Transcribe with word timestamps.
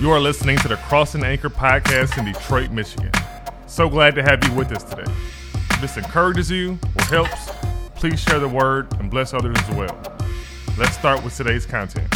You 0.00 0.12
are 0.12 0.20
listening 0.20 0.56
to 0.58 0.68
the 0.68 0.76
Cross 0.76 1.16
and 1.16 1.24
Anchor 1.24 1.50
podcast 1.50 2.18
in 2.18 2.24
Detroit, 2.24 2.70
Michigan. 2.70 3.10
So 3.66 3.88
glad 3.88 4.14
to 4.14 4.22
have 4.22 4.44
you 4.44 4.54
with 4.54 4.70
us 4.70 4.84
today. 4.84 5.10
If 5.72 5.80
this 5.80 5.96
encourages 5.96 6.48
you 6.48 6.78
or 6.96 7.04
helps, 7.06 7.50
please 7.96 8.20
share 8.20 8.38
the 8.38 8.46
word 8.46 8.86
and 9.00 9.10
bless 9.10 9.34
others 9.34 9.56
as 9.58 9.74
well. 9.74 10.00
Let's 10.78 10.96
start 10.96 11.24
with 11.24 11.36
today's 11.36 11.66
content. 11.66 12.14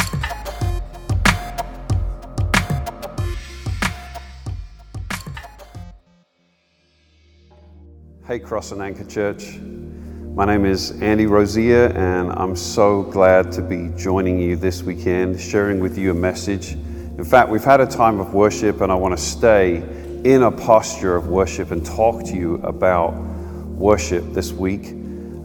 Hey, 8.25 8.39
Cross 8.39 8.71
and 8.71 8.81
Anchor 8.81 9.03
Church. 9.03 9.57
My 10.33 10.45
name 10.45 10.63
is 10.63 10.93
Andi 10.93 11.29
Rozier, 11.29 11.87
and 11.87 12.31
I'm 12.31 12.55
so 12.55 13.03
glad 13.03 13.51
to 13.51 13.61
be 13.61 13.89
joining 13.97 14.39
you 14.39 14.55
this 14.55 14.83
weekend, 14.83 15.37
sharing 15.37 15.81
with 15.81 15.97
you 15.97 16.11
a 16.11 16.13
message. 16.13 16.77
In 17.15 17.23
fact, 17.23 17.49
we've 17.49 17.63
had 17.63 17.79
a 17.79 17.85
time 17.85 18.19
of 18.19 18.33
worship, 18.33 18.81
and 18.81 18.91
I 18.91 18.95
want 18.95 19.15
to 19.15 19.23
stay 19.23 19.83
in 20.23 20.41
a 20.41 20.51
posture 20.51 21.15
of 21.15 21.27
worship 21.27 21.69
and 21.69 21.85
talk 21.85 22.25
to 22.25 22.35
you 22.35 22.55
about 22.63 23.13
worship 23.13 24.33
this 24.33 24.51
week. 24.51 24.95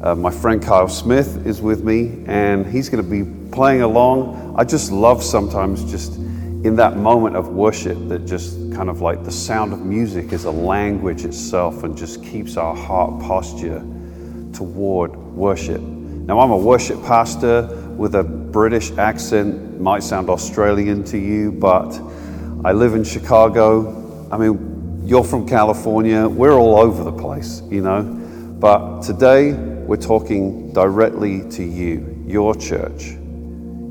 Uh, 0.02 0.14
my 0.14 0.30
friend 0.30 0.62
Kyle 0.62 0.88
Smith 0.88 1.46
is 1.46 1.60
with 1.60 1.84
me, 1.84 2.24
and 2.26 2.64
he's 2.64 2.88
going 2.88 3.04
to 3.04 3.10
be 3.10 3.50
playing 3.52 3.82
along. 3.82 4.54
I 4.56 4.64
just 4.64 4.90
love 4.90 5.22
sometimes 5.22 5.84
just 5.90 6.14
in 6.14 6.74
that 6.76 6.96
moment 6.96 7.36
of 7.36 7.48
worship 7.48 7.98
that 8.08 8.24
just 8.24 8.56
kind 8.72 8.88
of 8.88 9.02
like 9.02 9.22
the 9.24 9.30
sound 9.30 9.74
of 9.74 9.84
music 9.84 10.32
is 10.32 10.44
a 10.44 10.50
language 10.50 11.26
itself 11.26 11.82
and 11.82 11.94
just 11.94 12.24
keeps 12.24 12.56
our 12.56 12.74
heart 12.74 13.20
posture 13.20 13.84
toward 14.54 15.14
worship. 15.14 15.82
Now, 15.82 16.40
I'm 16.40 16.50
a 16.50 16.56
worship 16.56 17.02
pastor 17.02 17.77
with 17.98 18.14
a 18.14 18.22
British 18.22 18.92
accent, 18.92 19.80
might 19.80 20.04
sound 20.04 20.30
Australian 20.30 21.02
to 21.04 21.18
you, 21.18 21.50
but 21.50 22.00
I 22.64 22.70
live 22.72 22.94
in 22.94 23.02
Chicago. 23.02 24.28
I 24.30 24.38
mean, 24.38 25.02
you're 25.04 25.24
from 25.24 25.48
California, 25.48 26.28
we're 26.28 26.52
all 26.52 26.78
over 26.78 27.02
the 27.02 27.12
place, 27.12 27.60
you 27.68 27.82
know. 27.82 28.02
But 28.02 29.02
today, 29.02 29.52
we're 29.52 29.96
talking 29.96 30.72
directly 30.72 31.48
to 31.50 31.64
you, 31.64 32.24
your 32.26 32.54
church, 32.54 33.16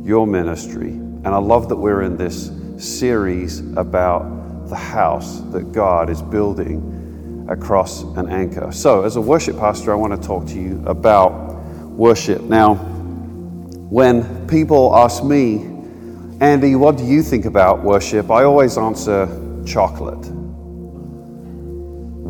your 0.06 0.26
ministry. 0.26 0.90
And 0.90 1.28
I 1.28 1.40
love 1.40 1.68
that 1.70 1.76
we're 1.76 2.04
in 2.04 2.16
this 2.16 2.52
series 2.78 3.60
about 3.76 4.70
the 4.70 4.76
house 4.76 5.42
that 5.52 5.74
God 5.74 6.10
is 6.10 6.22
building 6.22 7.48
across 7.50 8.04
an 8.04 8.30
anchor. 8.30 8.72
So, 8.72 9.04
as 9.04 9.18
a 9.18 9.22
worship 9.22 9.58
pastor, 9.58 9.92
I 9.92 9.96
want 9.96 10.22
to 10.22 10.28
talk 10.28 10.46
to 10.48 10.56
you 10.56 10.82
about 10.86 11.56
worship. 11.92 12.42
Now, 12.44 12.97
when 13.90 14.48
people 14.48 14.96
ask 14.96 15.24
me, 15.24 15.60
Andi, 16.40 16.78
what 16.78 16.98
do 16.98 17.06
you 17.06 17.24
think 17.24 17.46
about 17.46 17.84
worship? 17.84 18.30
I 18.30 18.44
always 18.44 18.78
answer 18.78 19.28
chocolate. 19.66 20.26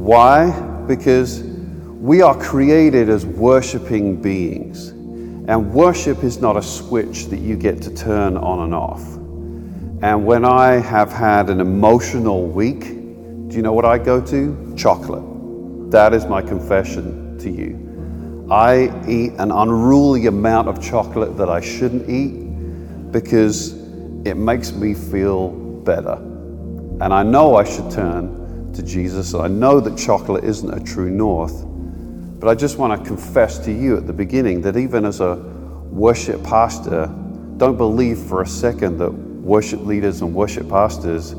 Why? 0.08 0.52
Because 0.88 1.42
we 1.42 2.22
are 2.22 2.38
created 2.38 3.10
as 3.10 3.26
worshiping 3.26 4.22
beings. 4.22 4.90
And 5.50 5.74
worship 5.74 6.24
is 6.24 6.40
not 6.40 6.58
a 6.58 6.62
switch 6.62 7.26
that 7.28 7.40
you 7.40 7.56
get 7.56 7.82
to 7.82 7.96
turn 7.96 8.38
on 8.38 8.60
and 8.60 8.76
off. 8.76 9.02
And 10.04 10.26
when 10.26 10.46
I 10.46 10.74
have 10.74 11.12
had 11.12 11.50
an 11.50 11.60
emotional 11.60 12.46
week, 12.46 12.82
do 12.82 13.56
you 13.56 13.64
know 13.64 13.74
what 13.74 13.86
I 13.86 13.98
go 13.98 14.22
to? 14.22 14.76
Chocolate. 14.78 15.92
That 15.92 16.14
is 16.14 16.26
my 16.26 16.42
confession 16.42 17.38
to 17.40 17.50
you. 17.50 17.87
I 18.50 18.86
eat 19.06 19.34
an 19.40 19.52
unruly 19.52 20.28
amount 20.28 20.70
of 20.70 20.81
chocolate 20.81 21.36
that 21.36 21.50
I 21.50 21.59
shouldn't 21.59 22.09
eat 22.09 23.12
because 23.12 23.73
it 24.26 24.36
makes 24.36 24.72
me 24.72 24.94
feel 24.94 25.50
better. 25.50 26.14
And 26.14 27.14
I 27.14 27.23
know 27.23 27.56
I 27.56 27.66
should 27.66 27.92
turn 27.92 28.72
to 28.73 28.81
Jesus. 28.81 29.33
I 29.33 29.48
know 29.48 29.82
that 29.82 29.98
chocolate 29.98 30.45
isn't 30.45 30.73
a 30.73 30.82
true 30.82 31.10
north. 31.10 31.66
But 32.39 32.48
I 32.48 32.55
just 32.55 32.77
want 32.77 32.98
to 32.98 33.05
confess 33.05 33.60
to 33.66 33.72
you 33.72 33.98
at 33.98 34.08
the 34.08 34.14
beginning 34.14 34.61
that 34.61 34.77
even 34.77 35.04
as 35.04 35.20
a 35.20 35.36
worship 35.36 36.42
pastor, 36.43 37.08
don't 37.58 37.76
believe 37.76 38.17
for 38.17 38.43
a 38.43 38.48
second 38.48 38.98
that 38.99 39.11
worship 39.11 39.86
leaders 39.86 40.22
and 40.22 40.33
worship 40.33 40.70
pastors 40.70 41.36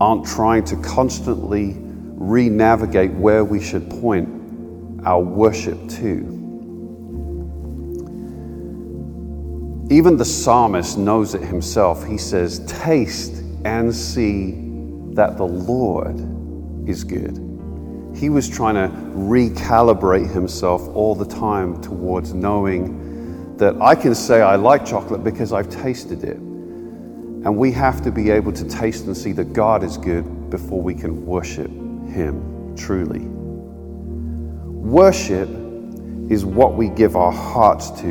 aren't 0.00 0.26
trying 0.26 0.64
to 0.64 0.76
constantly 0.76 1.76
re 1.78 2.48
navigate 2.48 3.12
where 3.12 3.44
we 3.44 3.62
should 3.62 3.88
point 3.88 4.41
our 5.04 5.20
worship 5.20 5.88
to. 5.88 6.38
Even 9.90 10.16
the 10.16 10.24
psalmist 10.24 10.96
knows 10.96 11.34
it 11.34 11.42
himself. 11.42 12.06
He 12.06 12.16
says, 12.16 12.64
Taste 12.66 13.42
and 13.64 13.94
see 13.94 14.52
that 15.14 15.36
the 15.36 15.44
Lord 15.44 16.18
is 16.88 17.04
good. 17.04 17.36
He 18.14 18.28
was 18.28 18.48
trying 18.48 18.74
to 18.74 18.94
recalibrate 19.14 20.30
himself 20.32 20.88
all 20.94 21.14
the 21.14 21.26
time 21.26 21.80
towards 21.82 22.32
knowing 22.32 23.56
that 23.56 23.80
I 23.80 23.94
can 23.94 24.14
say 24.14 24.40
I 24.40 24.56
like 24.56 24.86
chocolate 24.86 25.24
because 25.24 25.52
I've 25.52 25.68
tasted 25.68 26.24
it. 26.24 26.36
And 26.36 27.56
we 27.56 27.72
have 27.72 28.02
to 28.02 28.10
be 28.10 28.30
able 28.30 28.52
to 28.52 28.64
taste 28.68 29.06
and 29.06 29.16
see 29.16 29.32
that 29.32 29.52
God 29.52 29.82
is 29.82 29.96
good 29.96 30.50
before 30.50 30.80
we 30.80 30.94
can 30.94 31.26
worship 31.26 31.68
Him 31.68 32.74
truly. 32.76 33.41
Worship 34.82 35.48
is 36.28 36.44
what 36.44 36.74
we 36.74 36.88
give 36.88 37.14
our 37.14 37.30
hearts 37.30 37.90
to 38.00 38.08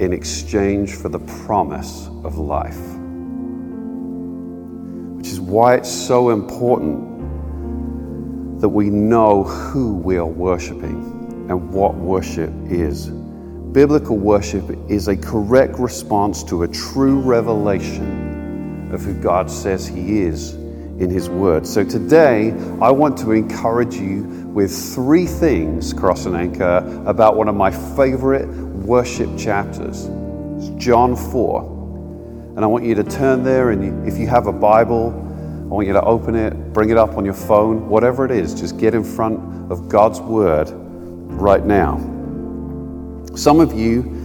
in 0.00 0.12
exchange 0.12 0.96
for 0.96 1.08
the 1.08 1.20
promise 1.20 2.08
of 2.24 2.36
life. 2.36 2.80
Which 5.16 5.28
is 5.28 5.38
why 5.38 5.76
it's 5.76 5.88
so 5.88 6.30
important 6.30 7.10
that 8.60 8.68
we 8.68 8.90
know 8.90 9.44
who 9.44 9.94
we 9.94 10.16
are 10.16 10.26
worshiping 10.26 11.46
and 11.48 11.70
what 11.70 11.94
worship 11.94 12.50
is. 12.66 13.06
Biblical 13.06 14.16
worship 14.16 14.68
is 14.90 15.06
a 15.06 15.16
correct 15.16 15.78
response 15.78 16.42
to 16.42 16.64
a 16.64 16.68
true 16.68 17.20
revelation 17.20 18.90
of 18.92 19.02
who 19.02 19.14
God 19.14 19.48
says 19.48 19.86
He 19.86 20.22
is 20.22 20.59
in 21.00 21.10
His 21.10 21.28
Word. 21.28 21.66
So 21.66 21.82
today, 21.82 22.52
I 22.80 22.90
want 22.90 23.16
to 23.18 23.32
encourage 23.32 23.96
you 23.96 24.22
with 24.52 24.70
three 24.94 25.26
things, 25.26 25.92
Cross 25.92 26.26
and 26.26 26.36
Anchor, 26.36 27.02
about 27.06 27.36
one 27.36 27.48
of 27.48 27.54
my 27.54 27.70
favorite 27.70 28.46
worship 28.46 29.30
chapters. 29.38 30.04
It's 30.58 30.68
John 30.82 31.16
4. 31.16 32.52
And 32.56 32.64
I 32.64 32.66
want 32.66 32.84
you 32.84 32.94
to 32.94 33.04
turn 33.04 33.42
there, 33.42 33.70
and 33.70 34.06
if 34.06 34.18
you 34.18 34.26
have 34.26 34.46
a 34.46 34.52
Bible, 34.52 35.10
I 35.62 35.72
want 35.72 35.86
you 35.86 35.94
to 35.94 36.02
open 36.02 36.34
it, 36.34 36.72
bring 36.74 36.90
it 36.90 36.98
up 36.98 37.16
on 37.16 37.24
your 37.24 37.34
phone, 37.34 37.88
whatever 37.88 38.24
it 38.26 38.30
is, 38.30 38.52
just 38.52 38.76
get 38.76 38.94
in 38.94 39.02
front 39.02 39.72
of 39.72 39.88
God's 39.88 40.20
Word 40.20 40.68
right 40.70 41.64
now. 41.64 41.96
Some 43.34 43.60
of 43.60 43.72
you 43.72 44.19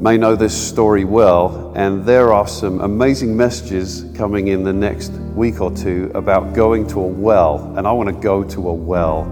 may 0.00 0.18
know 0.18 0.36
this 0.36 0.54
story 0.54 1.04
well, 1.04 1.72
and 1.74 2.04
there 2.04 2.32
are 2.32 2.46
some 2.46 2.80
amazing 2.80 3.36
messages 3.36 4.04
coming 4.14 4.48
in 4.48 4.62
the 4.62 4.72
next 4.72 5.10
week 5.34 5.60
or 5.60 5.70
two 5.74 6.10
about 6.14 6.54
going 6.54 6.86
to 6.88 7.00
a 7.00 7.06
well, 7.06 7.74
and 7.76 7.86
I 7.86 7.92
want 7.92 8.08
to 8.08 8.14
go 8.14 8.44
to 8.44 8.68
a 8.68 8.74
well 8.74 9.24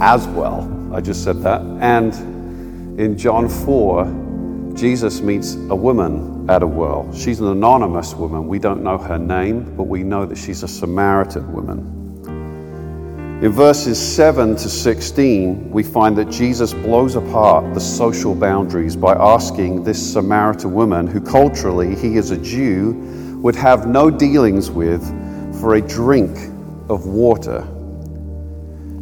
as 0.00 0.26
well. 0.28 0.92
I 0.92 1.00
just 1.00 1.24
said 1.24 1.42
that. 1.42 1.62
And 1.80 3.00
in 3.00 3.16
John 3.16 3.48
4, 3.48 4.74
Jesus 4.74 5.20
meets 5.20 5.54
a 5.54 5.74
woman 5.74 6.48
at 6.50 6.62
a 6.62 6.66
well. 6.66 7.10
She's 7.14 7.40
an 7.40 7.48
anonymous 7.48 8.14
woman. 8.14 8.46
We 8.46 8.58
don't 8.58 8.82
know 8.82 8.98
her 8.98 9.18
name, 9.18 9.74
but 9.76 9.84
we 9.84 10.02
know 10.02 10.26
that 10.26 10.36
she's 10.36 10.62
a 10.62 10.68
Samaritan 10.68 11.52
woman. 11.52 12.07
In 13.40 13.52
verses 13.52 14.00
7 14.00 14.56
to 14.56 14.68
16, 14.68 15.70
we 15.70 15.84
find 15.84 16.18
that 16.18 16.28
Jesus 16.28 16.74
blows 16.74 17.14
apart 17.14 17.72
the 17.72 17.80
social 17.80 18.34
boundaries 18.34 18.96
by 18.96 19.12
asking 19.14 19.84
this 19.84 20.12
Samaritan 20.12 20.72
woman, 20.72 21.06
who 21.06 21.20
culturally 21.20 21.94
he 21.94 22.16
is 22.16 22.32
a 22.32 22.36
Jew, 22.36 22.94
would 23.40 23.54
have 23.54 23.86
no 23.86 24.10
dealings 24.10 24.72
with, 24.72 25.06
for 25.60 25.76
a 25.76 25.80
drink 25.80 26.36
of 26.90 27.06
water. 27.06 27.64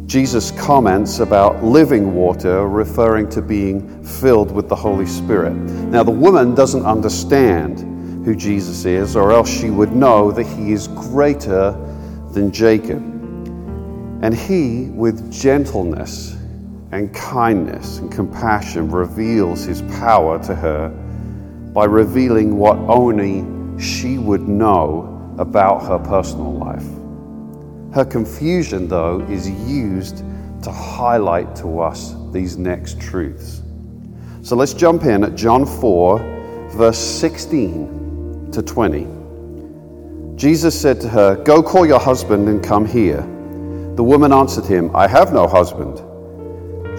Jesus 0.05 0.51
comments 0.51 1.17
about 1.17 1.63
living 1.63 2.13
water, 2.13 2.67
referring 2.67 3.29
to 3.29 3.41
being 3.41 4.03
filled 4.05 4.51
with 4.51 4.69
the 4.69 4.75
Holy 4.75 5.07
Spirit. 5.07 5.55
Now, 5.55 6.03
the 6.03 6.11
woman 6.11 6.53
doesn't 6.53 6.85
understand 6.85 7.79
who 8.23 8.35
Jesus 8.35 8.85
is, 8.85 9.15
or 9.15 9.31
else 9.31 9.49
she 9.49 9.71
would 9.71 9.93
know 9.93 10.31
that 10.31 10.45
he 10.45 10.73
is 10.73 10.89
greater 10.89 11.71
than 12.33 12.51
Jacob. 12.51 13.16
And 14.21 14.35
he, 14.35 14.85
with 14.85 15.31
gentleness 15.31 16.35
and 16.91 17.13
kindness 17.13 17.99
and 17.99 18.11
compassion, 18.11 18.89
reveals 18.89 19.63
his 19.63 19.81
power 19.83 20.41
to 20.43 20.55
her 20.55 20.89
by 21.73 21.85
revealing 21.85 22.57
what 22.57 22.77
only 22.77 23.45
she 23.79 24.17
would 24.17 24.47
know 24.47 25.35
about 25.37 25.85
her 25.85 25.99
personal 25.99 26.51
life. 26.53 26.83
Her 27.93 28.03
confusion, 28.03 28.87
though, 28.87 29.21
is 29.29 29.47
used 29.49 30.23
to 30.63 30.71
highlight 30.71 31.55
to 31.57 31.79
us 31.79 32.15
these 32.31 32.57
next 32.57 32.99
truths. 32.99 33.61
So 34.41 34.55
let's 34.55 34.73
jump 34.73 35.03
in 35.03 35.23
at 35.23 35.35
John 35.35 35.65
4, 35.65 36.69
verse 36.71 36.97
16 36.97 38.51
to 38.51 38.61
20. 38.63 39.07
Jesus 40.35 40.79
said 40.79 40.99
to 41.01 41.09
her, 41.09 41.35
Go 41.43 41.61
call 41.61 41.85
your 41.85 41.99
husband 41.99 42.47
and 42.47 42.63
come 42.63 42.85
here. 42.85 43.21
The 43.97 44.03
woman 44.03 44.31
answered 44.31 44.65
him, 44.65 44.95
I 44.95 45.07
have 45.07 45.33
no 45.33 45.47
husband. 45.47 45.99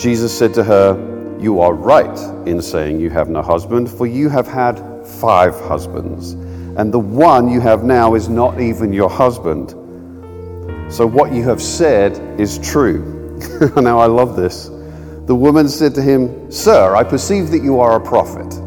Jesus 0.01 0.37
said 0.37 0.53
to 0.55 0.65
her, 0.65 1.39
You 1.39 1.61
are 1.61 1.73
right 1.73 2.19
in 2.45 2.61
saying 2.61 2.99
you 2.99 3.09
have 3.11 3.29
no 3.29 3.41
husband, 3.41 3.89
for 3.89 4.05
you 4.05 4.29
have 4.29 4.49
had 4.49 4.81
five 5.07 5.55
husbands, 5.61 6.33
and 6.77 6.93
the 6.93 6.99
one 6.99 7.49
you 7.49 7.61
have 7.61 7.85
now 7.85 8.17
is 8.17 8.29
not 8.29 8.61
even 8.61 8.93
your 8.93 9.09
husband. 9.09 9.71
So 10.93 11.07
what 11.07 11.33
you 11.33 11.45
have 11.45 11.63
said 11.63 12.41
is 12.41 12.59
true. 12.59 13.39
now 13.77 14.01
I 14.01 14.07
love 14.07 14.35
this. 14.35 14.67
The 14.67 15.37
woman 15.37 15.69
said 15.69 15.95
to 15.95 16.03
him, 16.03 16.51
Sir, 16.51 16.97
I 16.97 17.05
perceive 17.05 17.53
that 17.53 17.63
you 17.63 17.79
are 17.79 17.95
a 17.95 18.01
prophet. 18.01 18.61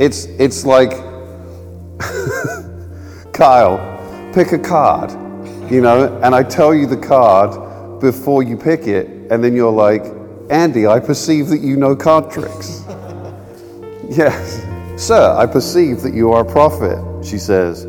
It's, 0.00 0.24
it's 0.24 0.64
like, 0.64 0.90
Kyle, 3.32 4.32
pick 4.34 4.50
a 4.50 4.58
card, 4.58 5.27
you 5.70 5.80
know, 5.80 6.18
and 6.22 6.34
I 6.34 6.42
tell 6.42 6.74
you 6.74 6.86
the 6.86 6.96
card 6.96 8.00
before 8.00 8.42
you 8.42 8.56
pick 8.56 8.86
it, 8.86 9.06
and 9.30 9.42
then 9.42 9.54
you're 9.54 9.72
like, 9.72 10.02
Andi, 10.48 10.90
I 10.90 10.98
perceive 10.98 11.48
that 11.48 11.60
you 11.60 11.76
know 11.76 11.94
card 11.94 12.30
tricks. 12.30 12.84
yes. 14.08 14.64
Sir, 14.96 15.34
I 15.36 15.46
perceive 15.46 16.00
that 16.02 16.14
you 16.14 16.32
are 16.32 16.40
a 16.40 16.50
prophet, 16.50 17.24
she 17.24 17.38
says. 17.38 17.86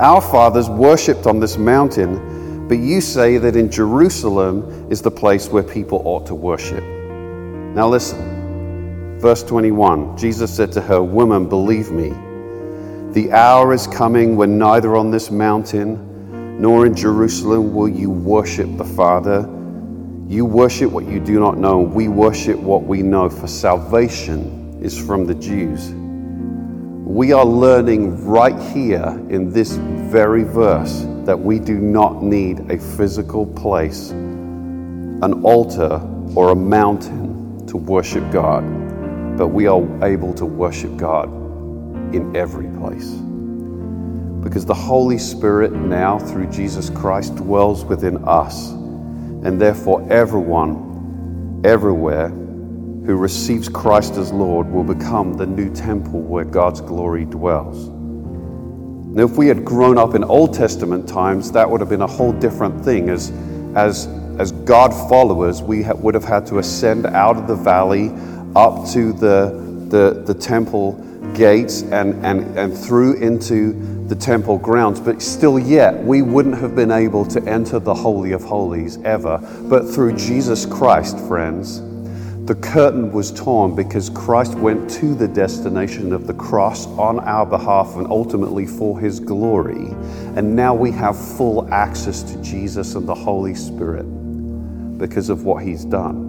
Our 0.00 0.20
fathers 0.20 0.68
worshipped 0.68 1.26
on 1.26 1.40
this 1.40 1.56
mountain, 1.56 2.68
but 2.68 2.78
you 2.78 3.00
say 3.00 3.38
that 3.38 3.56
in 3.56 3.70
Jerusalem 3.70 4.90
is 4.90 5.00
the 5.00 5.10
place 5.10 5.48
where 5.48 5.62
people 5.62 6.02
ought 6.04 6.26
to 6.26 6.34
worship. 6.34 6.82
Now 6.82 7.88
listen. 7.88 9.18
Verse 9.18 9.42
21 9.42 10.16
Jesus 10.16 10.54
said 10.54 10.72
to 10.72 10.80
her, 10.80 11.02
Woman, 11.02 11.48
believe 11.48 11.90
me, 11.90 12.10
the 13.12 13.32
hour 13.32 13.72
is 13.72 13.86
coming 13.86 14.36
when 14.36 14.58
neither 14.58 14.96
on 14.96 15.10
this 15.10 15.30
mountain 15.30 16.07
nor 16.58 16.86
in 16.86 16.94
Jerusalem 16.94 17.74
will 17.74 17.88
you 17.88 18.10
worship 18.10 18.76
the 18.76 18.84
Father. 18.84 19.40
You 20.26 20.44
worship 20.44 20.90
what 20.90 21.06
you 21.06 21.20
do 21.20 21.38
not 21.40 21.58
know, 21.58 21.80
we 21.80 22.08
worship 22.08 22.58
what 22.58 22.84
we 22.84 23.02
know, 23.02 23.30
for 23.30 23.46
salvation 23.46 24.78
is 24.82 24.98
from 24.98 25.26
the 25.26 25.34
Jews. 25.34 25.90
We 25.90 27.32
are 27.32 27.44
learning 27.44 28.26
right 28.26 28.60
here 28.72 29.08
in 29.30 29.52
this 29.52 29.72
very 30.10 30.44
verse 30.44 31.06
that 31.24 31.38
we 31.38 31.58
do 31.58 31.78
not 31.78 32.22
need 32.22 32.70
a 32.70 32.78
physical 32.78 33.46
place, 33.46 34.10
an 34.10 35.42
altar, 35.42 36.00
or 36.34 36.50
a 36.50 36.56
mountain 36.56 37.66
to 37.66 37.76
worship 37.76 38.30
God 38.30 38.62
but 39.38 39.48
we 39.48 39.68
are 39.68 40.04
able 40.04 40.34
to 40.34 40.44
worship 40.44 40.96
God 40.96 41.28
in 42.12 42.34
every 42.34 42.66
place. 42.76 43.27
Because 44.42 44.64
the 44.64 44.74
Holy 44.74 45.18
Spirit 45.18 45.72
now, 45.72 46.18
through 46.18 46.46
Jesus 46.46 46.90
Christ, 46.90 47.36
dwells 47.36 47.84
within 47.84 48.24
us. 48.24 48.70
And 48.70 49.60
therefore, 49.60 50.06
everyone, 50.10 51.62
everywhere, 51.64 52.28
who 52.28 53.16
receives 53.16 53.68
Christ 53.68 54.16
as 54.16 54.32
Lord 54.32 54.70
will 54.70 54.84
become 54.84 55.32
the 55.34 55.46
new 55.46 55.74
temple 55.74 56.20
where 56.20 56.44
God's 56.44 56.82
glory 56.82 57.24
dwells. 57.24 57.88
Now, 57.88 59.24
if 59.24 59.38
we 59.38 59.48
had 59.48 59.64
grown 59.64 59.96
up 59.96 60.14
in 60.14 60.22
Old 60.22 60.52
Testament 60.52 61.08
times, 61.08 61.50
that 61.52 61.70
would 61.70 61.80
have 61.80 61.88
been 61.88 62.02
a 62.02 62.06
whole 62.06 62.32
different 62.32 62.84
thing. 62.84 63.08
As, 63.08 63.30
as, 63.74 64.06
as 64.38 64.52
God 64.52 64.90
followers, 65.08 65.62
we 65.62 65.82
ha- 65.82 65.94
would 65.94 66.14
have 66.14 66.24
had 66.24 66.46
to 66.48 66.58
ascend 66.58 67.06
out 67.06 67.38
of 67.38 67.46
the 67.46 67.54
valley 67.56 68.12
up 68.54 68.86
to 68.90 69.14
the, 69.14 69.86
the, 69.88 70.22
the 70.26 70.34
temple 70.34 70.92
gates 71.34 71.82
and, 71.84 72.24
and, 72.24 72.58
and 72.58 72.76
through 72.76 73.14
into 73.14 73.72
the 74.08 74.16
temple 74.16 74.56
grounds, 74.56 75.00
but 75.00 75.20
still 75.20 75.58
yet 75.58 76.02
we 76.02 76.22
wouldn't 76.22 76.56
have 76.58 76.74
been 76.74 76.90
able 76.90 77.26
to 77.26 77.42
enter 77.44 77.78
the 77.78 77.94
Holy 77.94 78.32
of 78.32 78.42
Holies 78.42 78.96
ever. 79.04 79.38
But 79.68 79.86
through 79.86 80.16
Jesus 80.16 80.64
Christ, 80.64 81.18
friends, 81.26 81.82
the 82.46 82.54
curtain 82.54 83.12
was 83.12 83.30
torn 83.30 83.74
because 83.74 84.08
Christ 84.08 84.54
went 84.54 84.88
to 84.92 85.14
the 85.14 85.28
destination 85.28 86.14
of 86.14 86.26
the 86.26 86.32
cross 86.32 86.86
on 86.86 87.20
our 87.20 87.44
behalf 87.44 87.96
and 87.96 88.06
ultimately 88.06 88.64
for 88.64 88.98
his 88.98 89.20
glory. 89.20 89.88
And 90.34 90.56
now 90.56 90.74
we 90.74 90.90
have 90.92 91.14
full 91.36 91.68
access 91.70 92.22
to 92.22 92.42
Jesus 92.42 92.94
and 92.94 93.06
the 93.06 93.14
Holy 93.14 93.54
Spirit 93.54 94.04
because 94.96 95.28
of 95.28 95.44
what 95.44 95.62
he's 95.62 95.84
done. 95.84 96.24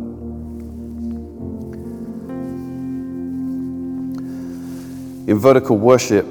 In 5.30 5.40
Vertical 5.40 5.78
Worship, 5.78 6.26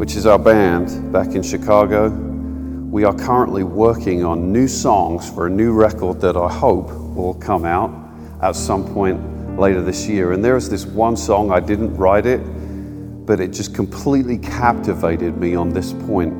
which 0.00 0.16
is 0.16 0.24
our 0.24 0.38
band 0.38 1.12
back 1.12 1.34
in 1.34 1.42
Chicago, 1.42 2.08
we 2.08 3.04
are 3.04 3.12
currently 3.12 3.64
working 3.64 4.24
on 4.24 4.50
new 4.50 4.66
songs 4.66 5.28
for 5.28 5.46
a 5.46 5.50
new 5.50 5.74
record 5.74 6.22
that 6.22 6.38
I 6.38 6.50
hope 6.50 6.90
will 7.14 7.34
come 7.34 7.66
out 7.66 7.90
at 8.40 8.56
some 8.56 8.94
point 8.94 9.58
later 9.58 9.82
this 9.82 10.08
year. 10.08 10.32
And 10.32 10.42
there 10.42 10.56
is 10.56 10.70
this 10.70 10.86
one 10.86 11.18
song, 11.18 11.52
I 11.52 11.60
didn't 11.60 11.94
write 11.98 12.24
it, 12.24 12.38
but 13.26 13.40
it 13.40 13.48
just 13.48 13.74
completely 13.74 14.38
captivated 14.38 15.36
me 15.36 15.54
on 15.54 15.68
this 15.68 15.92
point. 15.92 16.32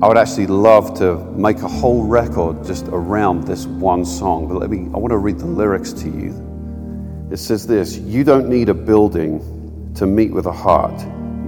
I 0.00 0.06
would 0.06 0.16
actually 0.16 0.46
love 0.46 0.96
to 0.98 1.16
make 1.32 1.62
a 1.62 1.68
whole 1.68 2.04
record 2.04 2.64
just 2.64 2.86
around 2.90 3.42
this 3.42 3.66
one 3.66 4.04
song, 4.04 4.46
but 4.46 4.58
let 4.58 4.70
me, 4.70 4.84
I 4.94 4.98
want 4.98 5.10
to 5.10 5.18
read 5.18 5.40
the 5.40 5.46
lyrics 5.46 5.92
to 5.94 6.08
you. 6.08 7.28
It 7.28 7.38
says 7.38 7.66
this 7.66 7.96
You 7.98 8.22
don't 8.22 8.48
need 8.48 8.68
a 8.68 8.74
building 8.74 9.92
to 9.96 10.06
meet 10.06 10.30
with 10.30 10.46
a 10.46 10.52
heart. 10.52 11.02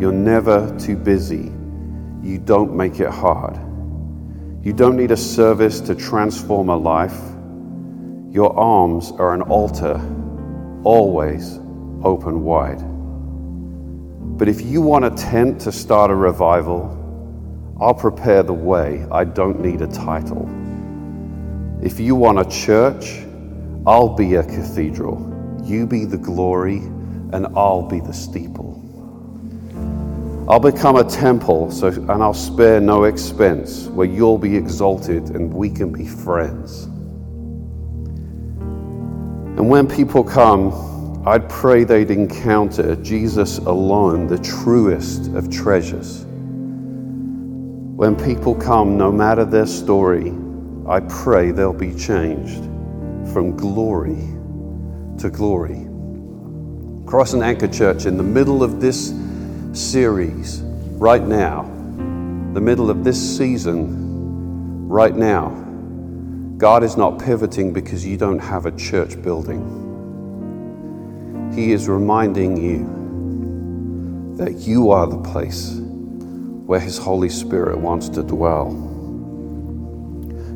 You're 0.05 0.13
never 0.13 0.71
too 0.79 0.97
busy. 0.97 1.51
You 2.23 2.37
don't 2.37 2.77
make 2.77 3.01
it 3.01 3.09
hard. 3.09 3.57
You 4.63 4.75
don't 4.75 4.99
need 4.99 5.13
a 5.13 5.17
service 5.17 5.81
to 5.81 5.95
transform 5.95 6.69
a 6.69 6.77
life. 6.77 7.19
Your 8.31 8.55
arms 8.55 9.13
are 9.13 9.33
an 9.33 9.41
altar, 9.41 9.99
always 10.85 11.59
open 12.03 12.45
wide. 12.45 12.83
But 14.37 14.47
if 14.47 14.61
you 14.61 14.83
want 14.83 15.07
a 15.07 15.11
tent 15.13 15.59
to 15.63 15.73
start 15.73 16.11
a 16.11 16.15
revival, 16.15 16.85
I'll 17.81 17.95
prepare 17.95 18.43
the 18.43 18.53
way. 18.53 19.07
I 19.11 19.25
don't 19.25 19.59
need 19.61 19.81
a 19.81 19.87
title. 19.87 20.47
If 21.83 21.99
you 21.99 22.15
want 22.15 22.39
a 22.41 22.45
church, 22.45 23.25
I'll 23.87 24.15
be 24.15 24.35
a 24.35 24.43
cathedral. 24.43 25.17
You 25.65 25.87
be 25.87 26.05
the 26.05 26.19
glory 26.19 26.81
and 27.33 27.47
I'll 27.57 27.89
be 27.89 28.01
the 28.01 28.13
steeple. 28.13 28.64
I'll 30.47 30.61
become 30.61 30.97
a 30.97 31.05
temple, 31.05 31.71
so, 31.71 31.89
and 31.89 32.23
I'll 32.23 32.35
spare 32.35 32.79
no 32.79 33.05
expense, 33.05 33.87
where 33.87 34.07
you'll 34.07 34.37
be 34.37 34.55
exalted 34.55 35.31
and 35.31 35.53
we 35.53 35.71
can 35.71 35.91
be 35.91 36.07
friends. 36.07 36.85
And 39.57 39.71
when 39.71 39.89
people 39.89 40.23
come, 40.23 41.23
I'd 41.27 41.49
pray 41.49 41.85
they'd 41.85 42.11
encounter 42.11 42.95
Jesus 42.97 43.57
alone, 43.57 44.27
the 44.27 44.37
truest 44.39 45.29
of 45.35 45.51
treasures. 45.51 46.27
When 47.97 48.15
people 48.15 48.55
come, 48.55 48.99
no 48.99 49.11
matter 49.11 49.47
their 49.47 49.65
story, 49.65 50.35
I 50.87 51.01
pray 51.01 51.53
they'll 51.53 51.73
be 51.73 51.95
changed 51.95 52.65
from 53.33 53.57
glory 53.57 54.19
to 55.21 55.31
glory. 55.31 55.87
Cross 57.07 57.33
and 57.33 57.43
Anchor 57.43 57.69
Church, 57.69 58.05
in 58.05 58.19
the 58.19 58.23
middle 58.23 58.63
of 58.63 58.83
this 58.83 59.15
series, 59.77 60.61
right 60.63 61.23
now, 61.23 61.63
the 62.55 62.61
middle 62.61 62.91
of 62.91 63.05
this 63.05 63.39
season, 63.39 64.89
right 64.89 65.15
now, 65.15 65.51
God 66.57 66.83
is 66.83 66.97
not 66.97 67.19
pivoting 67.19 67.73
because 67.73 68.07
you 68.07 68.17
don't 68.17 68.39
have 68.39 68.67
a 68.67 68.73
church 68.73 69.21
building. 69.23 69.83
He 71.55 71.73
is 71.73 71.89
reminding 71.89 72.57
you 72.57 74.37
that 74.37 74.55
you 74.55 74.91
are 74.91 75.07
the 75.07 75.21
place 75.21 75.79
where 75.79 76.81
His 76.81 76.99
Holy 76.99 77.29
Spirit 77.29 77.79
wants 77.79 78.09
to 78.11 78.23
dwell. 78.23 78.73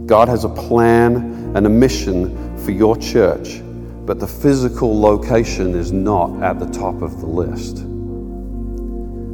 God 0.06 0.28
has 0.28 0.44
a 0.44 0.48
plan 0.48 1.52
and 1.54 1.66
a 1.66 1.70
mission 1.70 2.56
for 2.58 2.70
your 2.70 2.96
church 2.96 3.60
but 4.08 4.18
the 4.18 4.26
physical 4.26 4.98
location 4.98 5.74
is 5.74 5.92
not 5.92 6.42
at 6.42 6.58
the 6.58 6.64
top 6.64 7.02
of 7.02 7.20
the 7.20 7.26
list. 7.26 7.84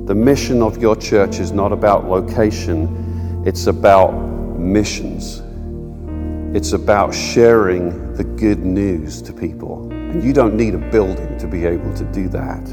The 0.06 0.14
mission 0.14 0.62
of 0.62 0.80
your 0.80 0.96
church 0.96 1.38
is 1.38 1.52
not 1.52 1.72
about 1.72 2.08
location, 2.08 3.42
it's 3.46 3.66
about 3.66 4.12
missions. 4.58 5.42
It's 6.56 6.72
about 6.72 7.14
sharing 7.14 8.14
the 8.14 8.24
good 8.24 8.60
news 8.60 9.20
to 9.22 9.32
people. 9.32 9.90
And 9.92 10.22
you 10.22 10.32
don't 10.32 10.56
need 10.56 10.74
a 10.74 10.78
building 10.78 11.36
to 11.38 11.46
be 11.46 11.66
able 11.66 11.92
to 11.94 12.04
do 12.12 12.28
that. 12.28 12.64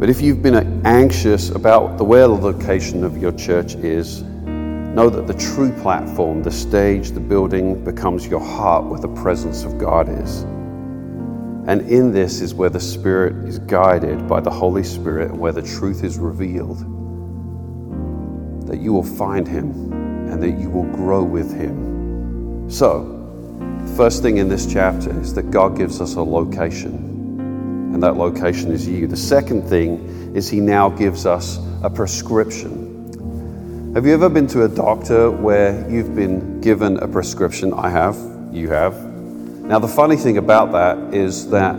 But 0.00 0.08
if 0.08 0.20
you've 0.20 0.42
been 0.42 0.86
anxious 0.86 1.50
about 1.50 1.98
the 1.98 2.04
where 2.04 2.28
the 2.28 2.34
location 2.34 3.04
of 3.04 3.18
your 3.18 3.32
church 3.32 3.74
is, 3.74 4.22
Know 4.96 5.10
that 5.10 5.26
the 5.26 5.34
true 5.34 5.70
platform, 5.82 6.42
the 6.42 6.50
stage, 6.50 7.10
the 7.10 7.20
building 7.20 7.84
becomes 7.84 8.26
your 8.26 8.40
heart 8.40 8.86
where 8.86 8.98
the 8.98 9.08
presence 9.08 9.62
of 9.62 9.76
God 9.76 10.08
is. 10.08 10.46
And 11.66 11.90
in 11.90 12.12
this 12.12 12.40
is 12.40 12.54
where 12.54 12.70
the 12.70 12.80
Spirit 12.80 13.48
is 13.48 13.58
guided 13.58 14.28
by 14.28 14.40
the 14.40 14.50
Holy 14.50 14.84
Spirit 14.84 15.30
and 15.30 15.40
where 15.40 15.52
the 15.52 15.62
truth 15.62 16.04
is 16.04 16.16
revealed. 16.16 16.78
That 18.68 18.78
you 18.78 18.92
will 18.92 19.02
find 19.02 19.48
Him 19.48 19.92
and 20.30 20.40
that 20.42 20.60
you 20.60 20.70
will 20.70 20.84
grow 20.84 21.24
with 21.24 21.52
Him. 21.52 22.70
So, 22.70 23.12
the 23.84 23.96
first 23.96 24.22
thing 24.22 24.36
in 24.36 24.48
this 24.48 24.72
chapter 24.72 25.18
is 25.20 25.34
that 25.34 25.50
God 25.50 25.76
gives 25.76 26.00
us 26.00 26.14
a 26.14 26.22
location, 26.22 27.90
and 27.94 28.02
that 28.02 28.16
location 28.16 28.72
is 28.72 28.86
you. 28.86 29.06
The 29.06 29.16
second 29.16 29.68
thing 29.68 30.34
is 30.36 30.48
He 30.48 30.60
now 30.60 30.88
gives 30.88 31.26
us 31.26 31.58
a 31.82 31.90
prescription. 31.90 33.92
Have 33.94 34.04
you 34.04 34.14
ever 34.14 34.28
been 34.28 34.46
to 34.48 34.64
a 34.64 34.68
doctor 34.68 35.30
where 35.30 35.88
you've 35.90 36.14
been 36.14 36.60
given 36.60 36.98
a 36.98 37.08
prescription? 37.08 37.72
I 37.72 37.88
have, 37.88 38.16
you 38.52 38.68
have. 38.70 39.05
Now, 39.66 39.80
the 39.80 39.88
funny 39.88 40.14
thing 40.14 40.38
about 40.38 40.70
that 40.72 41.12
is 41.12 41.50
that 41.50 41.74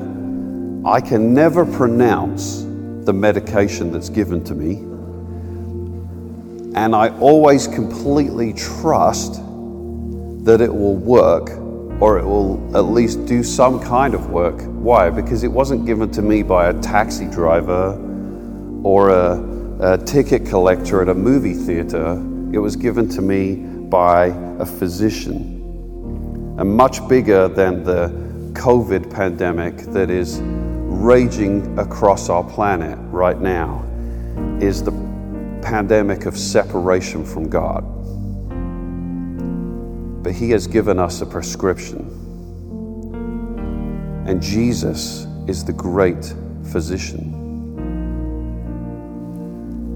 I 0.86 1.00
can 1.00 1.34
never 1.34 1.65
pronounce 1.65 2.63
the 3.06 3.13
medication 3.13 3.94
that's 3.94 4.10
given 4.10 4.44
to 4.44 4.53
me, 4.53 4.74
and 6.75 6.94
I 6.94 7.17
always 7.20 7.65
completely 7.65 8.51
trust 8.51 9.36
that 10.44 10.60
it 10.60 10.74
will 10.74 10.98
work 10.98 11.50
or 12.01 12.20
it 12.20 12.25
will 12.25 12.75
at 12.75 12.82
least 12.82 13.25
do 13.25 13.41
some 13.41 13.79
kind 13.79 14.13
of 14.13 14.32
work. 14.32 14.62
Why? 14.65 15.10
Because 15.10 15.44
it 15.44 15.51
wasn't 15.51 15.86
given 15.86 16.12
to 16.12 16.22
me 16.22 16.44
by 16.44 16.67
a 16.67 16.74
taxi 16.82 17.27
driver 17.27 17.94
or 18.84 19.12
a, 19.12 19.94
a 19.94 19.98
ticket 20.00 20.46
collector 20.46 21.01
at 21.01 21.08
a 21.08 21.15
movie 21.15 21.53
theater, 21.53 22.22
it 22.51 22.60
was 22.60 22.75
given 22.75 23.08
to 23.12 23.22
me 23.22 23.56
by 23.56 24.25
a 24.60 24.65
physician 24.65 25.57
and 26.58 26.76
much 26.76 27.08
bigger 27.08 27.48
than 27.48 27.84
the 27.84 28.10
COVID 28.54 29.14
pandemic 29.14 29.78
that 29.94 30.10
is 30.10 30.40
raging 30.42 31.78
across 31.78 32.30
our 32.30 32.44
planet 32.44 32.98
right 33.12 33.40
now 33.40 33.84
is 34.60 34.84
the 34.84 34.92
pandemic 35.62 36.26
of 36.26 36.36
separation 36.36 37.24
from 37.24 37.48
God. 37.48 37.84
But 40.24 40.34
He 40.34 40.50
has 40.50 40.66
given 40.66 40.98
us 40.98 41.22
a 41.22 41.26
prescription. 41.28 42.14
And 44.26 44.42
Jesus 44.42 45.28
is 45.48 45.64
the 45.64 45.74
great 45.74 46.34
physician. 46.72 47.36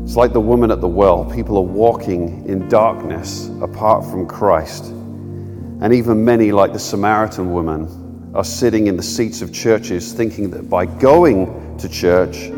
It's 0.04 0.16
like 0.16 0.34
the 0.34 0.42
woman 0.42 0.70
at 0.70 0.80
the 0.80 0.88
well. 0.88 1.26
People 1.26 1.58
are 1.58 1.62
walking 1.62 2.46
in 2.48 2.68
darkness 2.70 3.50
apart 3.62 4.06
from 4.06 4.28
Christ. 4.28 4.94
And 5.82 5.94
even 5.94 6.24
many, 6.24 6.52
like 6.52 6.74
the 6.74 6.80
Samaritan 6.80 7.52
woman, 7.52 8.32
are 8.34 8.44
sitting 8.44 8.88
in 8.88 8.96
the 8.96 9.04
seats 9.04 9.42
of 9.42 9.52
churches 9.52 10.14
thinking 10.14 10.52
that 10.52 10.70
by 10.70 10.86
going 10.86 11.78
to 11.80 11.90
church, 11.90 12.52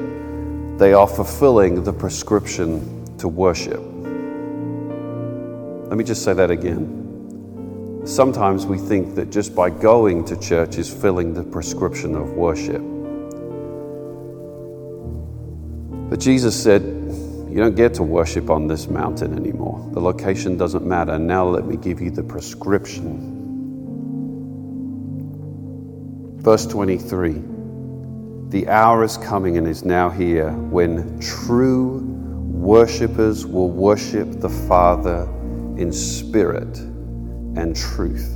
they 0.78 0.94
are 0.94 1.08
fulfilling 1.08 1.84
the 1.84 1.94
prescription 1.94 3.18
to 3.18 3.28
worship. 3.28 3.80
Let 5.90 5.98
me 5.98 6.04
just 6.04 6.24
say 6.24 6.34
that 6.34 6.52
again. 6.52 8.02
Sometimes 8.06 8.66
we 8.66 8.78
think 8.78 9.16
that 9.16 9.30
just 9.32 9.56
by 9.56 9.70
going 9.70 10.26
to 10.26 10.36
church 10.38 10.78
is 10.78 10.94
filling 10.94 11.34
the 11.34 11.44
prescription 11.44 12.16
of 12.16 12.34
worship. 12.34 12.82
But 16.10 16.20
Jesus 16.20 16.62
said, 16.62 16.84
you 17.54 17.60
don't 17.60 17.76
get 17.76 17.94
to 17.94 18.04
worship 18.04 18.50
on 18.50 18.66
this 18.66 18.88
mountain 18.88 19.38
anymore. 19.38 19.88
The 19.94 20.00
location 20.00 20.58
doesn't 20.58 20.84
matter. 20.84 21.20
Now 21.20 21.48
let 21.48 21.68
me 21.68 21.78
give 21.78 22.02
you 22.02 22.10
the 22.10 22.24
prescription. 22.24 23.30
Verse 26.40 26.66
23 26.66 27.44
The 28.50 28.68
hour 28.68 29.04
is 29.04 29.18
coming 29.18 29.60
and 29.60 29.68
is 29.68 29.86
now 29.86 30.10
here 30.10 30.50
when 30.50 31.20
true 31.20 32.00
worshippers 32.00 33.46
will 33.46 33.70
worship 33.70 34.40
the 34.40 34.50
Father 34.50 35.30
in 35.78 35.92
spirit 35.92 36.80
and 36.80 37.76
truth. 37.76 38.34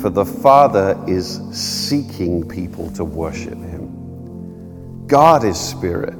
For 0.00 0.10
the 0.10 0.24
Father 0.24 0.96
is 1.08 1.40
seeking 1.50 2.48
people 2.48 2.88
to 2.92 3.04
worship 3.04 3.58
Him. 3.58 5.08
God 5.08 5.42
is 5.42 5.58
spirit 5.58 6.14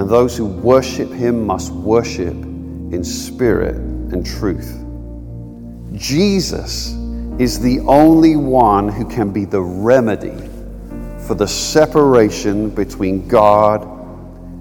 and 0.00 0.08
those 0.08 0.34
who 0.34 0.46
worship 0.46 1.10
him 1.10 1.46
must 1.46 1.72
worship 1.72 2.32
in 2.32 3.04
spirit 3.04 3.76
and 3.76 4.24
truth. 4.24 4.82
Jesus 5.92 6.92
is 7.38 7.60
the 7.60 7.80
only 7.80 8.34
one 8.34 8.88
who 8.88 9.06
can 9.06 9.30
be 9.30 9.44
the 9.44 9.60
remedy 9.60 10.48
for 11.26 11.34
the 11.34 11.46
separation 11.46 12.70
between 12.70 13.28
God 13.28 13.82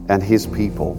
and 0.10 0.22
his 0.22 0.46
people. 0.46 0.96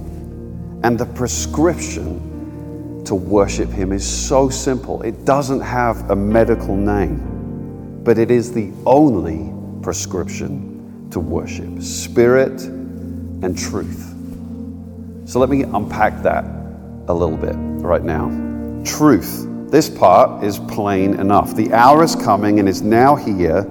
And 0.85 0.99
the 0.99 1.05
prescription 1.05 3.05
to 3.05 3.15
worship 3.15 3.69
him 3.69 3.93
is 3.93 4.09
so 4.09 4.49
simple. 4.49 5.03
It 5.03 5.27
doesn't 5.27 5.61
have 5.61 6.11
a 6.11 6.17
medical 6.17 6.75
name, 6.75 8.01
but 8.05 8.17
it 8.17 8.31
is 8.31 8.55
the 8.55 8.73
only 8.87 9.53
prescription 9.83 11.11
to 11.11 11.21
worship 11.21 11.83
spirit 11.83 12.63
and 12.63 13.59
truth. 13.59 14.10
So 15.31 15.39
let 15.39 15.49
me 15.49 15.63
unpack 15.63 16.25
that 16.25 16.45
a 17.07 17.15
little 17.15 17.37
bit 17.37 17.55
right 17.57 18.03
now. 18.03 18.31
Truth. 18.85 19.47
This 19.71 19.89
part 19.89 20.43
is 20.43 20.59
plain 20.59 21.21
enough. 21.21 21.55
The 21.55 21.73
hour 21.73 22.03
is 22.03 22.17
coming 22.17 22.59
and 22.59 22.69
is 22.69 22.83
now 22.83 23.15
here. 23.15 23.65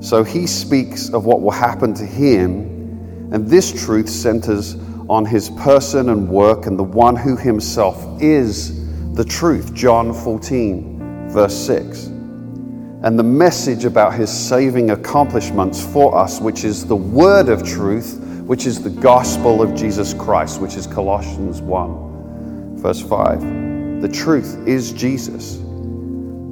So 0.00 0.22
he 0.22 0.46
speaks 0.46 1.08
of 1.08 1.24
what 1.24 1.40
will 1.40 1.52
happen 1.52 1.94
to 1.94 2.04
him, 2.04 3.30
and 3.32 3.48
this 3.48 3.72
truth 3.86 4.10
centers 4.10 4.76
on 5.08 5.24
his 5.24 5.48
person 5.48 6.10
and 6.10 6.28
work 6.28 6.66
and 6.66 6.78
the 6.78 6.84
one 6.84 7.16
who 7.16 7.34
himself 7.34 8.20
is 8.20 9.14
the 9.14 9.24
truth. 9.24 9.72
John 9.72 10.12
14, 10.12 11.30
verse 11.30 11.56
6. 11.56 12.08
And 12.08 13.18
the 13.18 13.22
message 13.22 13.86
about 13.86 14.12
his 14.12 14.30
saving 14.30 14.90
accomplishments 14.90 15.82
for 15.82 16.14
us, 16.14 16.42
which 16.42 16.62
is 16.62 16.84
the 16.84 16.94
word 16.94 17.48
of 17.48 17.66
truth, 17.66 18.20
which 18.46 18.66
is 18.66 18.82
the 18.82 18.90
gospel 18.90 19.62
of 19.62 19.74
Jesus 19.74 20.12
Christ, 20.12 20.60
which 20.60 20.74
is 20.74 20.86
Colossians 20.86 21.62
1, 21.62 22.76
verse 22.76 23.00
5. 23.00 24.02
The 24.02 24.08
truth 24.08 24.68
is 24.68 24.92
Jesus. 24.92 25.62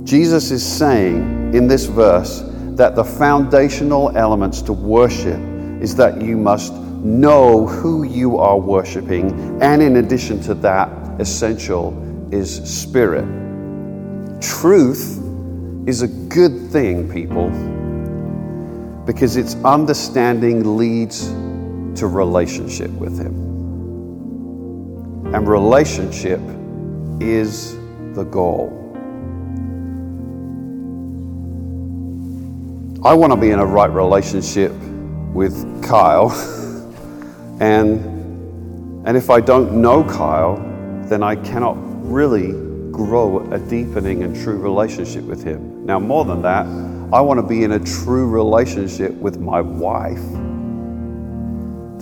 Jesus 0.05 0.51
is 0.51 0.65
saying 0.65 1.53
in 1.55 1.67
this 1.69 1.85
verse 1.85 2.43
that 2.77 2.97
the 2.97 3.05
foundational 3.05 4.17
elements 4.17 4.63
to 4.63 4.73
worship 4.73 5.39
is 5.83 5.95
that 5.97 6.23
you 6.23 6.39
must 6.39 6.73
know 6.73 7.67
who 7.67 8.05
you 8.05 8.39
are 8.39 8.59
worshiping, 8.59 9.61
and 9.61 9.83
in 9.83 9.97
addition 9.97 10.41
to 10.45 10.55
that, 10.55 10.89
essential 11.21 11.93
is 12.33 12.63
spirit. 12.65 13.27
Truth 14.41 15.19
is 15.87 16.01
a 16.01 16.09
good 16.09 16.71
thing, 16.71 17.13
people, 17.13 17.51
because 19.05 19.37
its 19.37 19.57
understanding 19.65 20.79
leads 20.79 21.29
to 21.97 22.07
relationship 22.07 22.91
with 22.91 23.19
Him. 23.19 23.35
And 25.35 25.49
relationship 25.49 26.41
is 27.21 27.75
the 28.15 28.25
goal. 28.25 28.79
I 33.05 33.15
want 33.15 33.33
to 33.33 33.37
be 33.37 33.51
in 33.51 33.59
a 33.59 33.67
right 33.67 33.91
relationship 33.91 34.73
with 35.33 35.83
Kyle. 35.83 36.31
and, 37.61 39.07
and 39.07 39.17
if 39.17 39.31
I 39.31 39.41
don't 39.41 39.81
know 39.81 40.05
Kyle, 40.05 40.57
then 41.09 41.23
I 41.23 41.37
cannot 41.37 41.77
really 42.05 42.53
grow 42.93 43.51
a 43.53 43.59
deepening 43.59 44.23
and 44.23 44.37
true 44.37 44.59
relationship 44.59 45.25
with 45.25 45.43
him. 45.43 45.85
Now, 45.85 45.99
more 45.99 46.25
than 46.25 46.43
that, 46.43 46.67
I 47.13 47.21
want 47.21 47.39
to 47.39 47.47
be 47.47 47.65
in 47.65 47.73
a 47.73 47.81
true 47.81 48.29
relationship 48.29 49.13
with 49.15 49.39
my 49.39 49.61
wife 49.61 50.23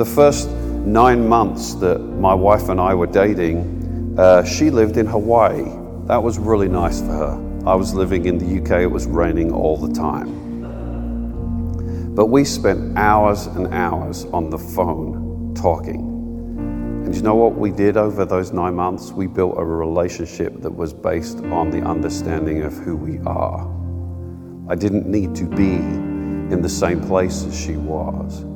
the 0.01 0.05
first 0.07 0.49
nine 0.49 1.29
months 1.29 1.75
that 1.75 1.99
my 1.99 2.33
wife 2.33 2.71
and 2.71 2.81
I 2.81 2.95
were 2.95 3.07
dating, 3.07 4.17
uh, 4.19 4.43
she 4.43 4.71
lived 4.71 4.97
in 4.97 5.05
Hawaii. 5.05 5.65
That 6.07 6.23
was 6.23 6.39
really 6.39 6.71
nice 6.71 7.01
for 7.01 7.13
her. 7.13 7.63
I 7.67 7.75
was 7.75 7.93
living 7.93 8.25
in 8.25 8.39
the 8.39 8.63
UK, 8.63 8.81
it 8.81 8.91
was 8.91 9.07
raining 9.07 9.53
all 9.53 9.77
the 9.77 9.93
time. 9.93 10.31
But 12.15 12.29
we 12.29 12.47
spent 12.47 12.97
hours 12.97 13.45
and 13.45 13.75
hours 13.75 14.25
on 14.33 14.49
the 14.49 14.57
phone 14.57 15.55
talking. 15.55 16.01
And 17.05 17.15
you 17.15 17.21
know 17.21 17.35
what 17.35 17.57
we 17.57 17.71
did 17.71 17.99
over 17.99 18.25
those 18.25 18.53
nine 18.55 18.77
months? 18.77 19.13
We 19.13 19.27
built 19.27 19.57
a 19.59 19.65
relationship 19.67 20.63
that 20.63 20.75
was 20.75 20.95
based 20.95 21.41
on 21.41 21.71
the 21.71 21.83
understanding 21.83 22.63
of 22.63 22.73
who 22.73 22.97
we 22.97 23.19
are. 23.27 23.69
I 24.67 24.77
didn't 24.77 25.07
need 25.07 25.35
to 25.35 25.45
be 25.45 25.75
in 25.75 26.63
the 26.63 26.71
same 26.71 27.03
place 27.03 27.45
as 27.45 27.55
she 27.55 27.77
was 27.77 28.47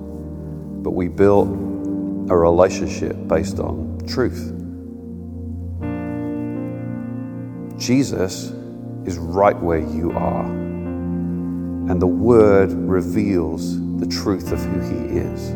but 0.85 0.91
we 0.91 1.09
built 1.09 1.49
a 1.49 2.37
relationship 2.37 3.17
based 3.27 3.59
on 3.59 3.99
truth. 4.07 4.53
Jesus 7.79 8.51
is 9.07 9.19
right 9.19 9.59
where 9.61 9.79
you 9.79 10.13
are. 10.13 10.45
And 10.45 12.01
the 12.01 12.07
Word 12.07 12.71
reveals 12.73 13.81
the 13.99 14.07
truth 14.07 14.53
of 14.53 14.61
who 14.61 14.81
He 14.81 15.19
is. 15.19 15.49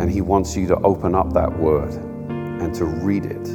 And 0.00 0.10
He 0.10 0.22
wants 0.22 0.56
you 0.56 0.66
to 0.68 0.76
open 0.76 1.14
up 1.14 1.34
that 1.34 1.58
Word 1.58 1.92
and 1.92 2.74
to 2.74 2.86
read 2.86 3.26
it 3.26 3.46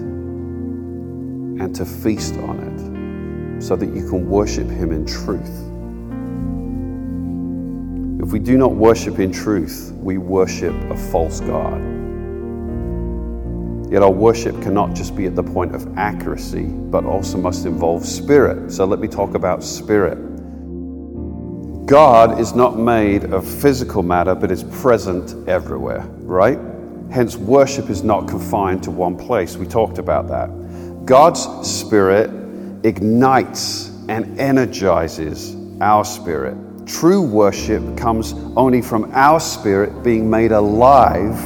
and 1.59 1.75
to 1.75 1.85
feast 1.85 2.35
on 2.35 2.59
it 2.59 3.63
so 3.63 3.75
that 3.75 3.87
you 3.87 4.07
can 4.07 4.29
worship 4.29 4.67
Him 4.67 4.91
in 4.91 5.07
truth. 5.07 5.72
If 8.23 8.31
we 8.31 8.39
do 8.39 8.57
not 8.57 8.73
worship 8.73 9.19
in 9.19 9.33
truth, 9.33 9.91
we 9.97 10.17
worship 10.17 10.73
a 10.89 10.95
false 10.95 11.41
God. 11.41 11.77
Yet 13.91 14.01
our 14.01 14.09
worship 14.09 14.61
cannot 14.61 14.95
just 14.95 15.13
be 15.13 15.25
at 15.25 15.35
the 15.35 15.43
point 15.43 15.75
of 15.75 15.97
accuracy, 15.97 16.63
but 16.63 17.03
also 17.03 17.37
must 17.37 17.65
involve 17.65 18.05
spirit. 18.05 18.71
So 18.71 18.85
let 18.85 19.01
me 19.01 19.09
talk 19.09 19.33
about 19.35 19.61
spirit. 19.61 20.15
God 21.85 22.39
is 22.39 22.55
not 22.55 22.79
made 22.79 23.25
of 23.25 23.45
physical 23.45 24.03
matter, 24.03 24.35
but 24.35 24.51
is 24.51 24.63
present 24.63 25.49
everywhere, 25.49 26.07
right? 26.21 26.59
Hence, 27.11 27.35
worship 27.35 27.89
is 27.89 28.03
not 28.05 28.29
confined 28.29 28.83
to 28.83 28.91
one 28.91 29.17
place. 29.17 29.57
We 29.57 29.65
talked 29.65 29.97
about 29.97 30.29
that. 30.29 31.05
God's 31.05 31.41
spirit 31.69 32.29
ignites 32.85 33.89
and 34.07 34.39
energizes 34.39 35.57
our 35.81 36.05
spirit. 36.05 36.55
True 36.85 37.21
worship 37.21 37.97
comes 37.97 38.33
only 38.57 38.81
from 38.81 39.11
our 39.13 39.39
spirit 39.39 40.03
being 40.03 40.29
made 40.29 40.51
alive 40.51 41.37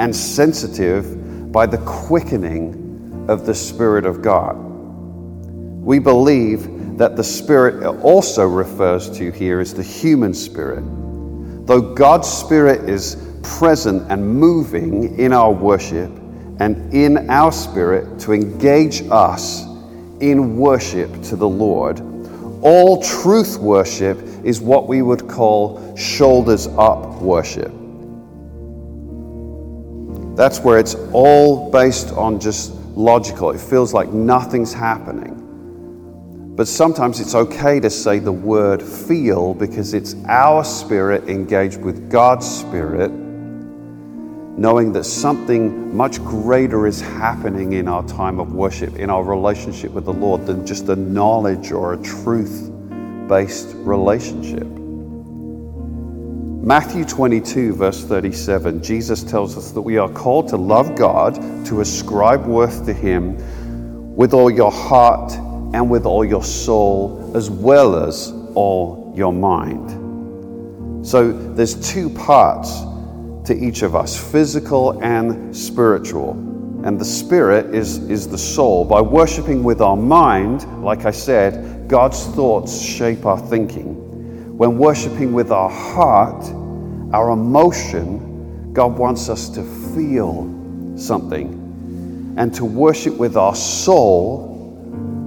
and 0.00 0.14
sensitive 0.14 1.52
by 1.52 1.66
the 1.66 1.78
quickening 1.78 3.26
of 3.28 3.46
the 3.46 3.54
Spirit 3.54 4.04
of 4.04 4.22
God. 4.22 4.54
We 4.54 5.98
believe 5.98 6.98
that 6.98 7.16
the 7.16 7.24
Spirit 7.24 7.84
also 8.02 8.46
refers 8.46 9.10
to 9.18 9.30
here 9.30 9.60
is 9.60 9.72
the 9.72 9.82
human 9.82 10.34
spirit. 10.34 10.82
Though 11.66 11.94
God's 11.94 12.28
Spirit 12.28 12.88
is 12.88 13.16
present 13.42 14.10
and 14.10 14.26
moving 14.26 15.18
in 15.18 15.32
our 15.32 15.52
worship 15.52 16.10
and 16.58 16.92
in 16.92 17.30
our 17.30 17.52
spirit 17.52 18.18
to 18.20 18.32
engage 18.32 19.02
us 19.10 19.62
in 20.20 20.58
worship 20.58 21.10
to 21.22 21.36
the 21.36 21.48
Lord, 21.48 22.00
all 22.62 23.02
truth 23.02 23.56
worship 23.58 24.18
is 24.44 24.60
what 24.60 24.88
we 24.88 25.02
would 25.02 25.28
call 25.28 25.96
shoulders 25.96 26.66
up 26.66 27.20
worship. 27.20 27.72
That's 30.36 30.60
where 30.60 30.78
it's 30.78 30.94
all 31.12 31.70
based 31.70 32.12
on 32.12 32.40
just 32.40 32.72
logical. 32.96 33.50
It 33.50 33.60
feels 33.60 33.92
like 33.92 34.08
nothing's 34.10 34.72
happening. 34.72 35.36
But 36.56 36.68
sometimes 36.68 37.20
it's 37.20 37.34
okay 37.34 37.80
to 37.80 37.90
say 37.90 38.18
the 38.18 38.32
word 38.32 38.82
feel 38.82 39.54
because 39.54 39.94
it's 39.94 40.14
our 40.26 40.64
spirit 40.64 41.28
engaged 41.28 41.80
with 41.80 42.10
God's 42.10 42.46
spirit, 42.46 43.10
knowing 43.10 44.92
that 44.92 45.04
something 45.04 45.96
much 45.96 46.18
greater 46.22 46.86
is 46.86 47.00
happening 47.00 47.74
in 47.74 47.88
our 47.88 48.06
time 48.06 48.38
of 48.38 48.52
worship, 48.52 48.96
in 48.96 49.10
our 49.10 49.24
relationship 49.24 49.92
with 49.92 50.04
the 50.04 50.12
Lord, 50.12 50.46
than 50.46 50.66
just 50.66 50.88
a 50.88 50.96
knowledge 50.96 51.72
or 51.72 51.94
a 51.94 52.02
truth 52.02 52.69
based 53.30 53.68
relationship. 53.76 54.66
Matthew 56.66 57.04
22, 57.04 57.74
verse 57.76 58.04
37, 58.04 58.82
Jesus 58.82 59.22
tells 59.22 59.56
us 59.56 59.70
that 59.70 59.80
we 59.80 59.98
are 59.98 60.08
called 60.10 60.48
to 60.48 60.56
love 60.56 60.96
God, 60.96 61.36
to 61.66 61.80
ascribe 61.80 62.44
worth 62.44 62.84
to 62.86 62.92
Him 62.92 64.16
with 64.16 64.34
all 64.34 64.50
your 64.50 64.72
heart 64.72 65.32
and 65.72 65.88
with 65.88 66.06
all 66.06 66.24
your 66.24 66.42
soul, 66.42 67.32
as 67.36 67.48
well 67.48 68.04
as 68.04 68.32
all 68.56 69.14
your 69.16 69.32
mind. 69.32 71.06
So 71.06 71.30
there's 71.30 71.76
two 71.88 72.10
parts 72.10 72.80
to 73.44 73.54
each 73.56 73.82
of 73.82 73.94
us 73.94 74.18
physical 74.18 75.00
and 75.04 75.56
spiritual. 75.56 76.32
And 76.84 77.00
the 77.00 77.04
spirit 77.04 77.76
is, 77.76 77.98
is 78.10 78.26
the 78.26 78.38
soul. 78.38 78.84
By 78.84 79.00
worshiping 79.00 79.62
with 79.62 79.80
our 79.80 79.96
mind, 79.96 80.82
like 80.82 81.04
I 81.04 81.12
said, 81.12 81.79
God's 81.90 82.24
thoughts 82.24 82.80
shape 82.80 83.26
our 83.26 83.36
thinking. 83.36 84.56
When 84.56 84.78
worshiping 84.78 85.32
with 85.32 85.50
our 85.50 85.68
heart, 85.68 86.44
our 87.12 87.30
emotion, 87.30 88.72
God 88.72 88.96
wants 88.96 89.28
us 89.28 89.48
to 89.48 89.64
feel 89.92 90.44
something. 90.96 92.36
And 92.38 92.54
to 92.54 92.64
worship 92.64 93.18
with 93.18 93.36
our 93.36 93.56
soul, 93.56 94.46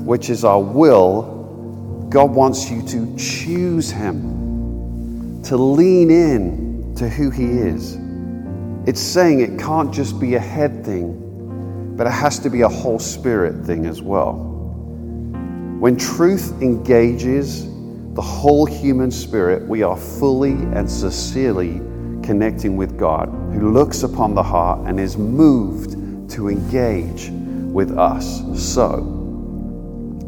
which 0.05 0.29
is 0.29 0.45
our 0.45 0.61
will, 0.61 2.07
God 2.09 2.31
wants 2.31 2.71
you 2.71 2.81
to 2.87 3.13
choose 3.17 3.91
Him, 3.91 5.43
to 5.43 5.57
lean 5.57 6.09
in 6.11 6.95
to 6.95 7.09
who 7.09 7.29
He 7.29 7.43
is. 7.43 7.97
It's 8.87 9.01
saying 9.01 9.41
it 9.41 9.59
can't 9.59 9.93
just 9.93 10.17
be 10.17 10.35
a 10.35 10.39
head 10.39 10.85
thing, 10.85 11.95
but 11.97 12.07
it 12.07 12.13
has 12.13 12.39
to 12.39 12.49
be 12.49 12.61
a 12.61 12.69
whole 12.69 12.99
spirit 12.99 13.65
thing 13.65 13.85
as 13.85 14.01
well. 14.01 14.52
When 15.83 15.97
truth 15.97 16.61
engages 16.61 17.65
the 18.13 18.21
whole 18.21 18.65
human 18.65 19.11
spirit, 19.11 19.67
we 19.67 19.83
are 19.83 19.97
fully 19.97 20.53
and 20.53 20.89
sincerely 20.89 21.81
connecting 22.25 22.77
with 22.77 22.97
God, 22.97 23.27
who 23.51 23.73
looks 23.73 24.03
upon 24.03 24.33
the 24.33 24.43
heart 24.43 24.87
and 24.87 24.97
is 24.97 25.17
moved 25.17 26.29
to 26.31 26.47
engage 26.47 27.31
with 27.33 27.97
us. 27.97 28.41
So, 28.55 29.01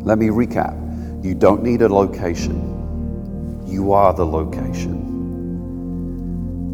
let 0.01 0.17
me 0.17 0.27
recap. 0.27 1.23
You 1.23 1.33
don't 1.33 1.63
need 1.63 1.83
a 1.83 1.87
location, 1.87 3.63
you 3.65 3.93
are 3.93 4.13
the 4.13 4.25
location. 4.25 4.95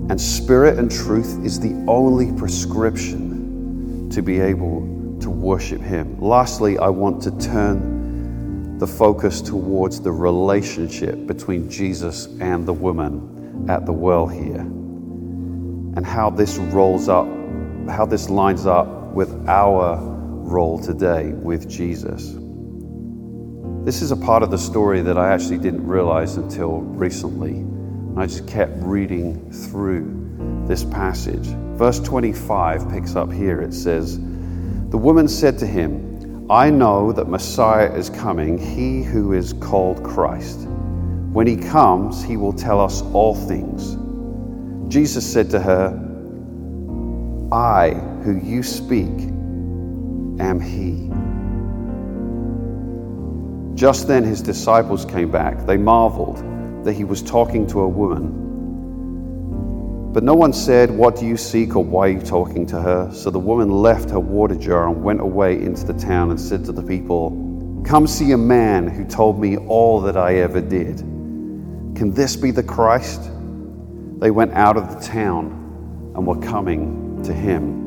And 0.09 0.19
spirit 0.19 0.79
and 0.79 0.89
truth 0.89 1.45
is 1.45 1.59
the 1.59 1.85
only 1.87 2.31
prescription 2.35 4.09
to 4.09 4.23
be 4.23 4.39
able 4.39 5.19
to 5.21 5.29
worship 5.29 5.81
Him. 5.81 6.19
Lastly, 6.19 6.79
I 6.79 6.89
want 6.89 7.21
to 7.21 7.31
turn 7.37 8.00
the 8.81 8.87
focus 8.87 9.41
towards 9.41 10.01
the 10.01 10.11
relationship 10.11 11.27
between 11.27 11.69
Jesus 11.69 12.25
and 12.39 12.67
the 12.67 12.73
woman 12.73 13.67
at 13.69 13.85
the 13.85 13.93
well 13.93 14.25
here 14.25 14.61
and 14.61 16.03
how 16.03 16.31
this 16.31 16.57
rolls 16.57 17.07
up, 17.07 17.27
how 17.87 18.07
this 18.07 18.27
lines 18.27 18.65
up 18.65 18.87
with 19.13 19.47
our 19.47 19.99
role 20.01 20.79
today 20.79 21.27
with 21.27 21.69
Jesus. 21.69 22.33
This 23.85 24.01
is 24.01 24.09
a 24.09 24.17
part 24.17 24.41
of 24.41 24.49
the 24.49 24.57
story 24.57 25.03
that 25.03 25.15
I 25.15 25.31
actually 25.31 25.59
didn't 25.59 25.85
realize 25.85 26.37
until 26.37 26.79
recently. 26.79 27.51
And 27.51 28.19
I 28.19 28.25
just 28.25 28.47
kept 28.47 28.73
reading 28.77 29.51
through 29.51 30.65
this 30.67 30.83
passage. 30.85 31.45
Verse 31.77 31.99
25 31.99 32.89
picks 32.89 33.15
up 33.15 33.31
here. 33.31 33.61
It 33.61 33.75
says, 33.75 34.17
The 34.17 34.97
woman 34.97 35.27
said 35.27 35.59
to 35.59 35.67
him, 35.67 36.10
I 36.51 36.69
know 36.69 37.13
that 37.13 37.29
Messiah 37.29 37.89
is 37.95 38.09
coming, 38.09 38.57
he 38.57 39.03
who 39.03 39.31
is 39.31 39.53
called 39.53 40.03
Christ. 40.03 40.67
When 41.31 41.47
he 41.47 41.55
comes, 41.55 42.21
he 42.21 42.35
will 42.35 42.51
tell 42.51 42.81
us 42.81 43.03
all 43.13 43.33
things. 43.33 43.95
Jesus 44.93 45.25
said 45.25 45.49
to 45.51 45.61
her, 45.61 45.97
I, 47.53 47.91
who 48.25 48.37
you 48.37 48.63
speak, 48.63 49.07
am 50.41 50.59
he. 50.59 51.09
Just 53.73 54.09
then 54.09 54.25
his 54.25 54.41
disciples 54.41 55.05
came 55.05 55.31
back. 55.31 55.65
They 55.65 55.77
marveled 55.77 56.43
that 56.83 56.91
he 56.91 57.05
was 57.05 57.21
talking 57.21 57.65
to 57.67 57.79
a 57.79 57.87
woman. 57.87 58.50
But 60.13 60.23
no 60.23 60.33
one 60.33 60.51
said, 60.51 60.91
What 60.91 61.15
do 61.15 61.25
you 61.25 61.37
seek 61.37 61.77
or 61.77 61.83
why 61.83 62.07
are 62.07 62.11
you 62.11 62.19
talking 62.19 62.65
to 62.67 62.81
her? 62.81 63.09
So 63.13 63.29
the 63.29 63.39
woman 63.39 63.69
left 63.69 64.09
her 64.09 64.19
water 64.19 64.55
jar 64.55 64.89
and 64.89 65.01
went 65.01 65.21
away 65.21 65.61
into 65.61 65.85
the 65.85 65.93
town 65.93 66.31
and 66.31 66.39
said 66.39 66.65
to 66.65 66.73
the 66.73 66.83
people, 66.83 67.81
Come 67.85 68.07
see 68.07 68.33
a 68.33 68.37
man 68.37 68.89
who 68.89 69.05
told 69.05 69.39
me 69.39 69.55
all 69.55 70.01
that 70.01 70.17
I 70.17 70.35
ever 70.35 70.59
did. 70.59 70.97
Can 70.97 72.13
this 72.13 72.35
be 72.35 72.51
the 72.51 72.63
Christ? 72.63 73.21
They 74.19 74.31
went 74.31 74.51
out 74.51 74.75
of 74.75 74.93
the 74.93 74.99
town 74.99 76.13
and 76.13 76.27
were 76.27 76.39
coming 76.39 77.23
to 77.23 77.31
him. 77.33 77.79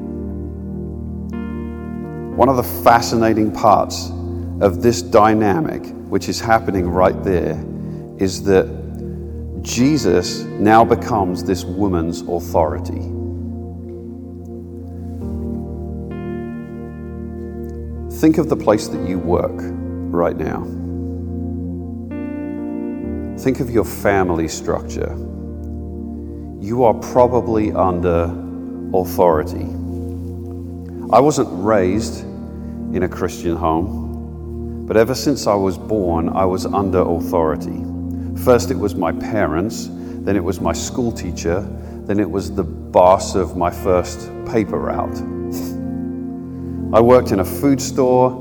One 2.37 2.49
of 2.49 2.57
the 2.57 2.63
fascinating 2.63 3.53
parts 3.53 4.11
of 4.61 4.83
this 4.83 5.03
dynamic, 5.03 5.87
which 6.09 6.31
is 6.31 6.41
happening 6.41 6.89
right 6.89 7.23
there, 7.23 7.63
is 8.19 8.45
that 8.45 8.84
Jesus 9.65 10.41
now 10.43 10.85
becomes 10.85 11.43
this 11.43 11.65
woman's 11.65 12.21
authority. 12.21 13.01
Think 18.21 18.37
of 18.37 18.51
the 18.51 18.57
place 18.57 18.89
that 18.89 19.09
you 19.09 19.19
work 19.19 19.55
right 19.57 20.37
now. 20.37 20.65
Think 23.39 23.61
of 23.61 23.71
your 23.71 23.87
family 23.87 24.49
structure. 24.49 25.15
You 26.61 26.85
are 26.85 26.93
probably 26.95 27.73
under 27.73 28.25
authority. 28.93 29.65
I 31.11 31.21
wasn't 31.21 31.49
raised 31.51 32.23
in 32.95 33.03
a 33.03 33.09
Christian 33.09 33.57
home. 33.57 34.85
But 34.87 34.99
ever 34.99 35.15
since 35.15 35.47
I 35.47 35.55
was 35.55 35.79
born, 35.79 36.29
I 36.29 36.45
was 36.45 36.67
under 36.67 37.01
authority. 37.01 37.94
First, 38.43 38.71
it 38.71 38.79
was 38.79 38.95
my 38.95 39.13
parents, 39.13 39.89
then, 39.91 40.37
it 40.37 40.45
was 40.45 40.61
my 40.61 40.73
school 40.73 41.13
teacher, 41.13 41.61
then, 42.07 42.19
it 42.21 42.31
was 42.31 42.53
the 42.53 42.65
boss 42.65 43.35
of 43.35 43.57
my 43.57 43.71
first 43.71 44.29
paper 44.47 44.79
route. 44.79 45.19
I 46.95 47.01
worked 47.01 47.33
in 47.33 47.41
a 47.41 47.45
food 47.45 47.81
store. 47.81 48.41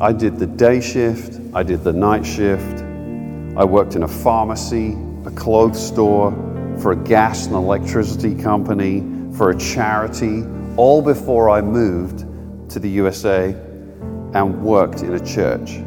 I 0.00 0.12
did 0.12 0.38
the 0.38 0.46
day 0.46 0.80
shift. 0.80 1.40
I 1.54 1.62
did 1.62 1.82
the 1.82 1.92
night 1.92 2.24
shift. 2.24 2.82
I 3.56 3.64
worked 3.64 3.96
in 3.96 4.02
a 4.02 4.08
pharmacy, 4.08 4.96
a 5.24 5.30
clothes 5.30 5.84
store, 5.84 6.32
for 6.78 6.92
a 6.92 6.96
gas 6.96 7.46
and 7.46 7.54
electricity 7.54 8.34
company, 8.34 9.02
for 9.36 9.50
a 9.50 9.58
charity, 9.58 10.44
all 10.76 11.02
before 11.02 11.50
I 11.50 11.60
moved 11.62 12.24
to 12.70 12.78
the 12.78 12.88
USA 12.90 13.50
and 14.34 14.62
worked 14.62 15.02
in 15.02 15.14
a 15.14 15.24
church. 15.24 15.78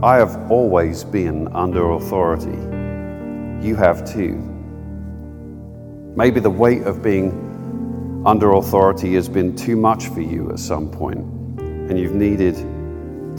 I 0.00 0.18
have 0.18 0.48
always 0.48 1.02
been 1.02 1.48
under 1.56 1.90
authority. 1.90 2.56
You 3.66 3.74
have 3.74 4.08
too. 4.08 4.34
Maybe 6.14 6.38
the 6.38 6.50
weight 6.50 6.82
of 6.82 7.02
being 7.02 8.22
under 8.24 8.52
authority 8.52 9.14
has 9.14 9.28
been 9.28 9.56
too 9.56 9.74
much 9.74 10.06
for 10.06 10.20
you 10.20 10.52
at 10.52 10.60
some 10.60 10.88
point, 10.88 11.18
and 11.58 11.98
you've 11.98 12.14
needed 12.14 12.54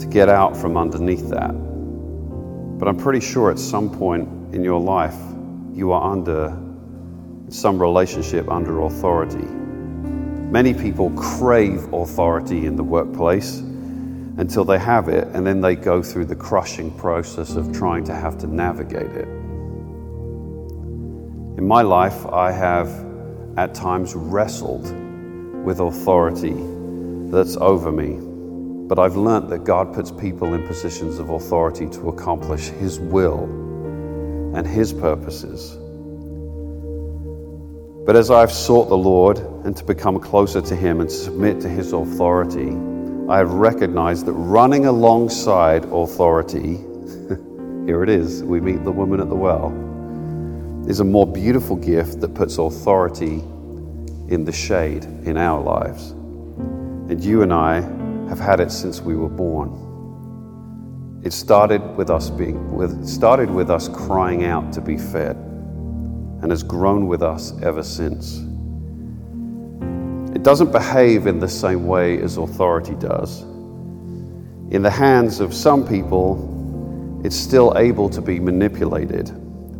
to 0.00 0.06
get 0.06 0.28
out 0.28 0.54
from 0.54 0.76
underneath 0.76 1.30
that. 1.30 1.52
But 2.78 2.88
I'm 2.88 2.98
pretty 2.98 3.20
sure 3.20 3.50
at 3.50 3.58
some 3.58 3.88
point 3.88 4.54
in 4.54 4.62
your 4.62 4.80
life, 4.80 5.16
you 5.72 5.92
are 5.92 6.12
under 6.12 6.54
some 7.48 7.80
relationship 7.80 8.50
under 8.50 8.82
authority. 8.82 9.46
Many 9.46 10.74
people 10.74 11.08
crave 11.12 11.90
authority 11.94 12.66
in 12.66 12.76
the 12.76 12.84
workplace 12.84 13.62
until 14.36 14.64
they 14.64 14.78
have 14.78 15.08
it, 15.08 15.28
and 15.34 15.46
then 15.46 15.60
they 15.60 15.74
go 15.74 16.02
through 16.02 16.24
the 16.24 16.36
crushing 16.36 16.90
process 16.98 17.56
of 17.56 17.72
trying 17.72 18.04
to 18.04 18.14
have 18.14 18.38
to 18.38 18.46
navigate 18.46 19.10
it. 19.10 19.28
In 21.58 21.66
my 21.66 21.82
life, 21.82 22.26
I 22.26 22.52
have 22.52 22.88
at 23.58 23.74
times 23.74 24.14
wrestled 24.14 24.84
with 25.64 25.80
authority 25.80 26.54
that's 27.30 27.56
over 27.56 27.92
me, 27.92 28.18
but 28.88 28.98
I've 28.98 29.16
learnt 29.16 29.50
that 29.50 29.64
God 29.64 29.92
puts 29.92 30.10
people 30.10 30.54
in 30.54 30.66
positions 30.66 31.18
of 31.18 31.30
authority 31.30 31.88
to 31.90 32.08
accomplish 32.08 32.68
His 32.68 32.98
will 32.98 33.44
and 34.54 34.66
His 34.66 34.92
purposes. 34.92 35.76
But 38.06 38.16
as 38.16 38.30
I've 38.30 38.50
sought 38.50 38.88
the 38.88 38.96
Lord 38.96 39.38
and 39.64 39.76
to 39.76 39.84
become 39.84 40.18
closer 40.18 40.60
to 40.62 40.74
Him 40.74 41.00
and 41.00 41.12
submit 41.12 41.60
to 41.60 41.68
His 41.68 41.92
authority, 41.92 42.70
I 43.30 43.38
have 43.38 43.52
recognized 43.52 44.26
that 44.26 44.32
running 44.32 44.86
alongside 44.86 45.84
authority, 45.84 46.78
here 47.86 48.02
it 48.02 48.08
is, 48.08 48.42
we 48.42 48.60
meet 48.60 48.82
the 48.82 48.90
woman 48.90 49.20
at 49.20 49.28
the 49.28 49.36
well, 49.36 49.68
is 50.88 50.98
a 50.98 51.04
more 51.04 51.28
beautiful 51.28 51.76
gift 51.76 52.20
that 52.22 52.34
puts 52.34 52.58
authority 52.58 53.34
in 54.30 54.44
the 54.44 54.50
shade 54.50 55.04
in 55.04 55.36
our 55.36 55.62
lives. 55.62 56.10
And 56.10 57.22
you 57.22 57.42
and 57.42 57.52
I 57.52 57.82
have 58.28 58.40
had 58.40 58.58
it 58.58 58.72
since 58.72 59.00
we 59.00 59.14
were 59.14 59.28
born. 59.28 61.20
It 61.22 61.32
started 61.32 61.82
with 61.96 62.10
us 62.10 62.30
being 62.30 62.74
with 62.74 63.06
started 63.06 63.48
with 63.48 63.70
us 63.70 63.88
crying 63.88 64.44
out 64.44 64.72
to 64.72 64.80
be 64.80 64.98
fed 64.98 65.36
and 66.42 66.50
has 66.50 66.64
grown 66.64 67.06
with 67.06 67.22
us 67.22 67.52
ever 67.62 67.84
since. 67.84 68.49
It 70.40 70.44
doesn't 70.44 70.72
behave 70.72 71.26
in 71.26 71.38
the 71.38 71.50
same 71.50 71.86
way 71.86 72.18
as 72.22 72.38
authority 72.38 72.94
does. 72.94 73.42
In 74.72 74.80
the 74.80 74.90
hands 74.90 75.38
of 75.38 75.52
some 75.52 75.86
people, 75.86 77.20
it's 77.22 77.36
still 77.36 77.76
able 77.76 78.08
to 78.08 78.22
be 78.22 78.40
manipulated, 78.40 79.30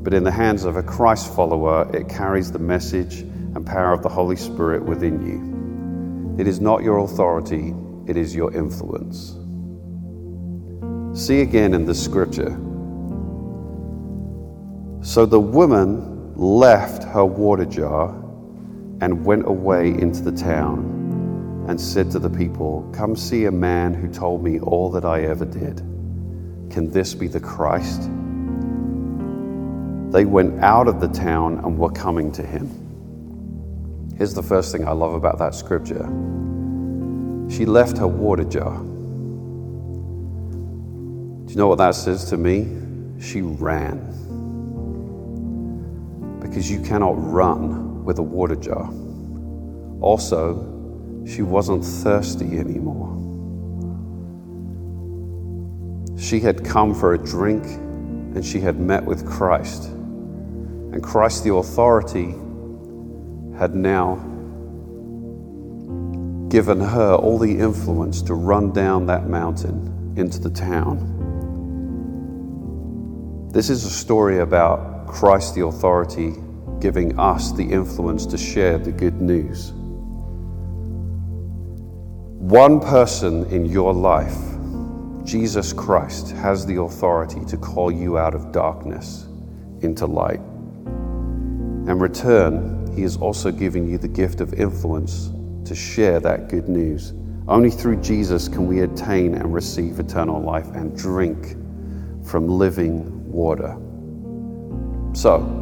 but 0.04 0.12
in 0.12 0.22
the 0.22 0.30
hands 0.30 0.64
of 0.64 0.76
a 0.76 0.82
Christ 0.82 1.34
follower, 1.34 1.90
it 1.96 2.10
carries 2.10 2.52
the 2.52 2.58
message 2.58 3.20
and 3.20 3.64
power 3.64 3.94
of 3.94 4.02
the 4.02 4.10
Holy 4.10 4.36
Spirit 4.36 4.84
within 4.84 5.24
you. 5.26 6.38
It 6.38 6.46
is 6.46 6.60
not 6.60 6.82
your 6.82 6.98
authority, 6.98 7.74
it 8.06 8.18
is 8.18 8.36
your 8.36 8.54
influence. 8.54 9.38
See 11.18 11.40
again 11.40 11.72
in 11.72 11.86
the 11.86 11.94
scripture. 11.94 12.50
So 15.00 15.24
the 15.24 15.40
woman 15.40 16.34
left 16.36 17.02
her 17.04 17.24
water 17.24 17.64
jar 17.64 18.19
and 19.00 19.24
went 19.24 19.46
away 19.46 19.88
into 19.88 20.22
the 20.22 20.32
town 20.32 21.64
and 21.68 21.80
said 21.80 22.10
to 22.10 22.18
the 22.18 22.28
people, 22.28 22.88
Come 22.92 23.16
see 23.16 23.44
a 23.44 23.50
man 23.50 23.94
who 23.94 24.08
told 24.08 24.42
me 24.42 24.60
all 24.60 24.90
that 24.90 25.04
I 25.04 25.22
ever 25.22 25.44
did. 25.44 25.76
Can 26.70 26.90
this 26.90 27.14
be 27.14 27.26
the 27.28 27.40
Christ? 27.40 28.02
They 30.12 30.24
went 30.24 30.62
out 30.62 30.88
of 30.88 31.00
the 31.00 31.08
town 31.08 31.58
and 31.58 31.78
were 31.78 31.90
coming 31.90 32.32
to 32.32 32.42
him. 32.42 32.68
Here's 34.18 34.34
the 34.34 34.42
first 34.42 34.72
thing 34.72 34.86
I 34.86 34.90
love 34.92 35.14
about 35.14 35.38
that 35.38 35.54
scripture 35.54 36.04
she 37.50 37.64
left 37.66 37.98
her 37.98 38.06
water 38.06 38.44
jar. 38.44 38.78
Do 41.46 41.50
you 41.50 41.56
know 41.56 41.66
what 41.66 41.78
that 41.78 41.96
says 41.96 42.26
to 42.26 42.36
me? 42.36 42.68
She 43.20 43.42
ran. 43.42 43.98
Because 46.40 46.70
you 46.70 46.80
cannot 46.80 47.14
run 47.16 47.79
with 48.04 48.18
a 48.18 48.22
water 48.22 48.56
jar. 48.56 48.90
Also, 50.00 51.24
she 51.26 51.42
wasn't 51.42 51.84
thirsty 51.84 52.58
anymore. 52.58 53.16
She 56.18 56.40
had 56.40 56.64
come 56.64 56.94
for 56.94 57.14
a 57.14 57.18
drink 57.18 57.64
and 57.64 58.44
she 58.44 58.60
had 58.60 58.78
met 58.78 59.04
with 59.04 59.26
Christ. 59.26 59.86
And 59.86 61.02
Christ, 61.02 61.44
the 61.44 61.54
authority, 61.54 62.34
had 63.58 63.74
now 63.74 64.16
given 66.48 66.80
her 66.80 67.14
all 67.14 67.38
the 67.38 67.58
influence 67.58 68.22
to 68.22 68.34
run 68.34 68.72
down 68.72 69.06
that 69.06 69.28
mountain 69.28 70.14
into 70.16 70.40
the 70.40 70.50
town. 70.50 71.18
This 73.52 73.70
is 73.70 73.84
a 73.84 73.90
story 73.90 74.38
about 74.38 75.06
Christ, 75.06 75.54
the 75.54 75.66
authority, 75.66 76.34
giving 76.80 77.18
us 77.18 77.52
the 77.52 77.64
influence 77.64 78.26
to 78.26 78.38
share 78.38 78.78
the 78.78 78.92
good 78.92 79.20
news. 79.20 79.72
One 82.40 82.80
person 82.80 83.44
in 83.46 83.66
your 83.66 83.92
life, 83.92 84.36
Jesus 85.24 85.72
Christ, 85.72 86.30
has 86.30 86.66
the 86.66 86.80
authority 86.80 87.44
to 87.44 87.56
call 87.56 87.92
you 87.92 88.18
out 88.18 88.34
of 88.34 88.50
darkness 88.50 89.26
into 89.82 90.06
light. 90.06 90.40
In 91.86 91.98
return, 91.98 92.92
he 92.96 93.02
is 93.02 93.16
also 93.16 93.50
giving 93.50 93.88
you 93.88 93.98
the 93.98 94.08
gift 94.08 94.40
of 94.40 94.54
influence 94.54 95.30
to 95.64 95.74
share 95.74 96.18
that 96.20 96.48
good 96.48 96.68
news. 96.68 97.12
Only 97.46 97.70
through 97.70 98.00
Jesus 98.00 98.48
can 98.48 98.66
we 98.66 98.80
attain 98.80 99.34
and 99.34 99.52
receive 99.52 100.00
eternal 100.00 100.40
life 100.40 100.68
and 100.74 100.96
drink 100.96 101.56
from 102.24 102.48
living 102.48 103.30
water. 103.30 103.76
So, 105.12 105.59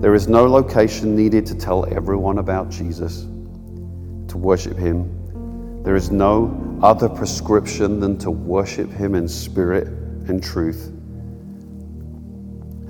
there 0.00 0.14
is 0.14 0.28
no 0.28 0.46
location 0.46 1.16
needed 1.16 1.44
to 1.46 1.54
tell 1.56 1.84
everyone 1.92 2.38
about 2.38 2.70
Jesus, 2.70 3.22
to 3.22 4.36
worship 4.36 4.76
Him. 4.76 5.82
There 5.82 5.96
is 5.96 6.10
no 6.10 6.78
other 6.82 7.08
prescription 7.08 7.98
than 7.98 8.16
to 8.18 8.30
worship 8.30 8.90
Him 8.90 9.14
in 9.14 9.26
spirit 9.26 9.88
and 10.28 10.42
truth, 10.42 10.86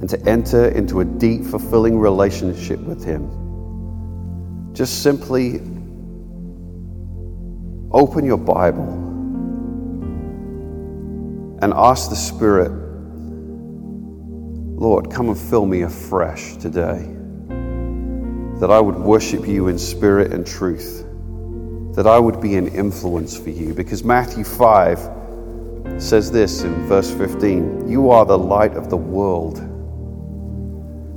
and 0.00 0.08
to 0.10 0.20
enter 0.28 0.68
into 0.68 1.00
a 1.00 1.04
deep, 1.04 1.44
fulfilling 1.44 1.98
relationship 1.98 2.78
with 2.80 3.02
Him. 3.04 3.30
Just 4.74 5.02
simply 5.02 5.62
open 7.90 8.24
your 8.24 8.36
Bible 8.36 8.92
and 11.60 11.72
ask 11.74 12.10
the 12.10 12.16
Spirit 12.16 12.70
Lord, 14.78 15.10
come 15.10 15.28
and 15.28 15.36
fill 15.36 15.66
me 15.66 15.82
afresh 15.82 16.56
today. 16.56 17.04
That 18.60 18.70
I 18.70 18.78
would 18.78 18.94
worship 18.94 19.44
you 19.44 19.66
in 19.66 19.76
spirit 19.76 20.32
and 20.32 20.46
truth. 20.46 21.04
That 21.96 22.06
I 22.06 22.20
would 22.20 22.40
be 22.40 22.54
an 22.54 22.68
influence 22.68 23.36
for 23.36 23.50
you. 23.50 23.74
Because 23.74 24.04
Matthew 24.04 24.44
5 24.44 25.00
says 25.98 26.30
this 26.30 26.62
in 26.62 26.86
verse 26.86 27.10
15 27.10 27.88
You 27.88 28.10
are 28.10 28.24
the 28.24 28.38
light 28.38 28.76
of 28.76 28.88
the 28.88 28.96
world. 28.96 29.58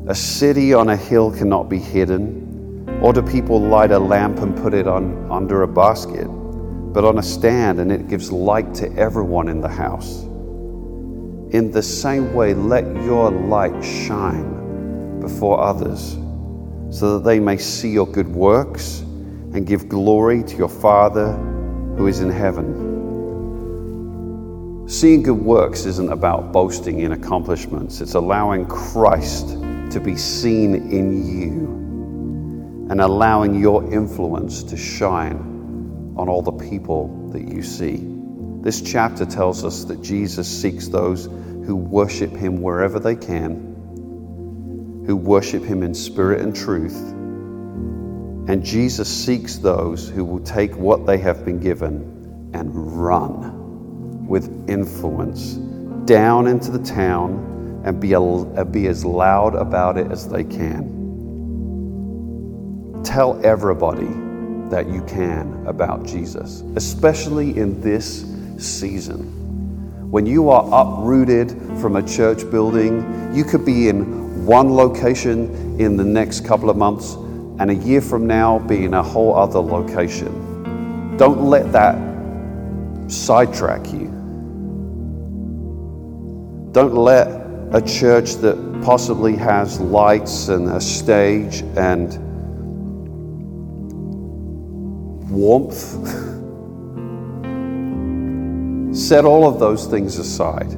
A 0.09 0.15
city 0.15 0.73
on 0.73 0.89
a 0.89 0.97
hill 0.97 1.31
cannot 1.31 1.69
be 1.69 1.77
hidden, 1.77 2.99
or 2.99 3.13
do 3.13 3.21
people 3.21 3.61
light 3.61 3.91
a 3.91 3.99
lamp 3.99 4.39
and 4.39 4.57
put 4.57 4.73
it 4.73 4.87
on, 4.87 5.31
under 5.31 5.61
a 5.61 5.67
basket, 5.67 6.25
but 6.25 7.05
on 7.05 7.19
a 7.19 7.23
stand, 7.23 7.79
and 7.79 7.91
it 7.91 8.07
gives 8.07 8.31
light 8.31 8.73
to 8.73 8.91
everyone 8.95 9.47
in 9.49 9.61
the 9.61 9.69
house. 9.69 10.25
In 11.51 11.69
the 11.69 11.83
same 11.83 12.33
way, 12.33 12.53
let 12.53 12.85
your 13.03 13.29
light 13.29 13.83
shine 13.83 15.19
before 15.19 15.61
others, 15.61 16.17
so 16.89 17.17
that 17.17 17.25
they 17.25 17.41
may 17.41 17.57
see 17.57 17.89
your 17.89 18.07
good 18.07 18.29
works 18.29 19.01
and 19.53 19.67
give 19.67 19.89
glory 19.89 20.43
to 20.43 20.55
your 20.55 20.69
Father 20.69 21.33
who 21.97 22.07
is 22.07 22.21
in 22.21 22.29
heaven. 22.29 22.89
Seeing 24.87 25.23
good 25.23 25.41
works 25.41 25.85
isn't 25.85 26.09
about 26.09 26.53
boasting 26.53 27.01
in 27.01 27.11
accomplishments, 27.11 27.99
it's 27.99 28.13
allowing 28.13 28.65
Christ 28.65 29.49
to 29.91 29.99
be 30.01 30.15
seen 30.15 30.75
in 30.75 31.27
you 31.27 31.67
and 32.89 33.01
allowing 33.01 33.59
your 33.59 33.83
influence 33.93 34.63
to 34.63 34.77
shine 34.77 36.13
on 36.17 36.29
all 36.29 36.41
the 36.41 36.51
people 36.51 37.29
that 37.31 37.41
you 37.41 37.61
see. 37.61 38.10
This 38.61 38.81
chapter 38.81 39.25
tells 39.25 39.65
us 39.65 39.85
that 39.85 40.03
Jesus 40.03 40.47
seeks 40.47 40.87
those 40.87 41.25
who 41.25 41.75
worship 41.75 42.31
him 42.31 42.61
wherever 42.61 42.99
they 42.99 43.15
can, 43.15 45.03
who 45.07 45.15
worship 45.15 45.63
him 45.63 45.81
in 45.81 45.95
spirit 45.95 46.41
and 46.41 46.55
truth. 46.55 46.95
And 48.47 48.63
Jesus 48.63 49.09
seeks 49.09 49.57
those 49.57 50.07
who 50.07 50.23
will 50.23 50.41
take 50.41 50.75
what 50.75 51.07
they 51.07 51.17
have 51.17 51.43
been 51.43 51.59
given 51.59 52.51
and 52.53 52.69
run 53.01 54.27
with 54.27 54.69
influence 54.69 55.53
down 56.05 56.45
into 56.47 56.69
the 56.69 56.83
town 56.83 57.81
and 57.83 57.99
be, 57.99 58.13
a, 58.13 58.65
be 58.65 58.85
as 58.87 59.03
loud 59.03 59.55
about 59.55 59.97
it 59.97 60.11
as 60.11 60.27
they 60.27 60.43
can. 60.43 60.99
Tell 63.03 63.43
everybody 63.43 64.09
that 64.69 64.87
you 64.87 65.01
can 65.03 65.65
about 65.65 66.05
Jesus, 66.05 66.61
especially 66.75 67.57
in 67.57 67.81
this 67.81 68.23
season. 68.61 70.09
When 70.11 70.25
you 70.25 70.49
are 70.49 70.65
uprooted 70.81 71.51
from 71.79 71.95
a 71.95 72.07
church 72.07 72.49
building, 72.51 73.33
you 73.33 73.43
could 73.43 73.65
be 73.65 73.87
in 73.87 74.45
one 74.45 74.73
location 74.73 75.79
in 75.79 75.95
the 75.95 76.03
next 76.03 76.45
couple 76.45 76.69
of 76.69 76.77
months, 76.77 77.13
and 77.59 77.71
a 77.71 77.75
year 77.75 78.01
from 78.01 78.27
now 78.27 78.59
be 78.59 78.85
in 78.85 78.93
a 78.93 79.03
whole 79.03 79.35
other 79.35 79.59
location. 79.59 81.15
Don't 81.17 81.43
let 81.43 81.71
that 81.71 81.95
sidetrack 83.09 83.91
you. 83.91 84.07
Don't 86.71 86.95
let 86.95 87.27
a 87.73 87.81
church 87.81 88.35
that 88.35 88.81
possibly 88.83 89.35
has 89.35 89.79
lights 89.79 90.47
and 90.49 90.69
a 90.69 90.81
stage 90.81 91.61
and 91.77 92.17
warmth, 95.29 95.93
set 99.01 99.25
all 99.25 99.47
of 99.47 99.59
those 99.59 99.87
things 99.87 100.17
aside 100.17 100.71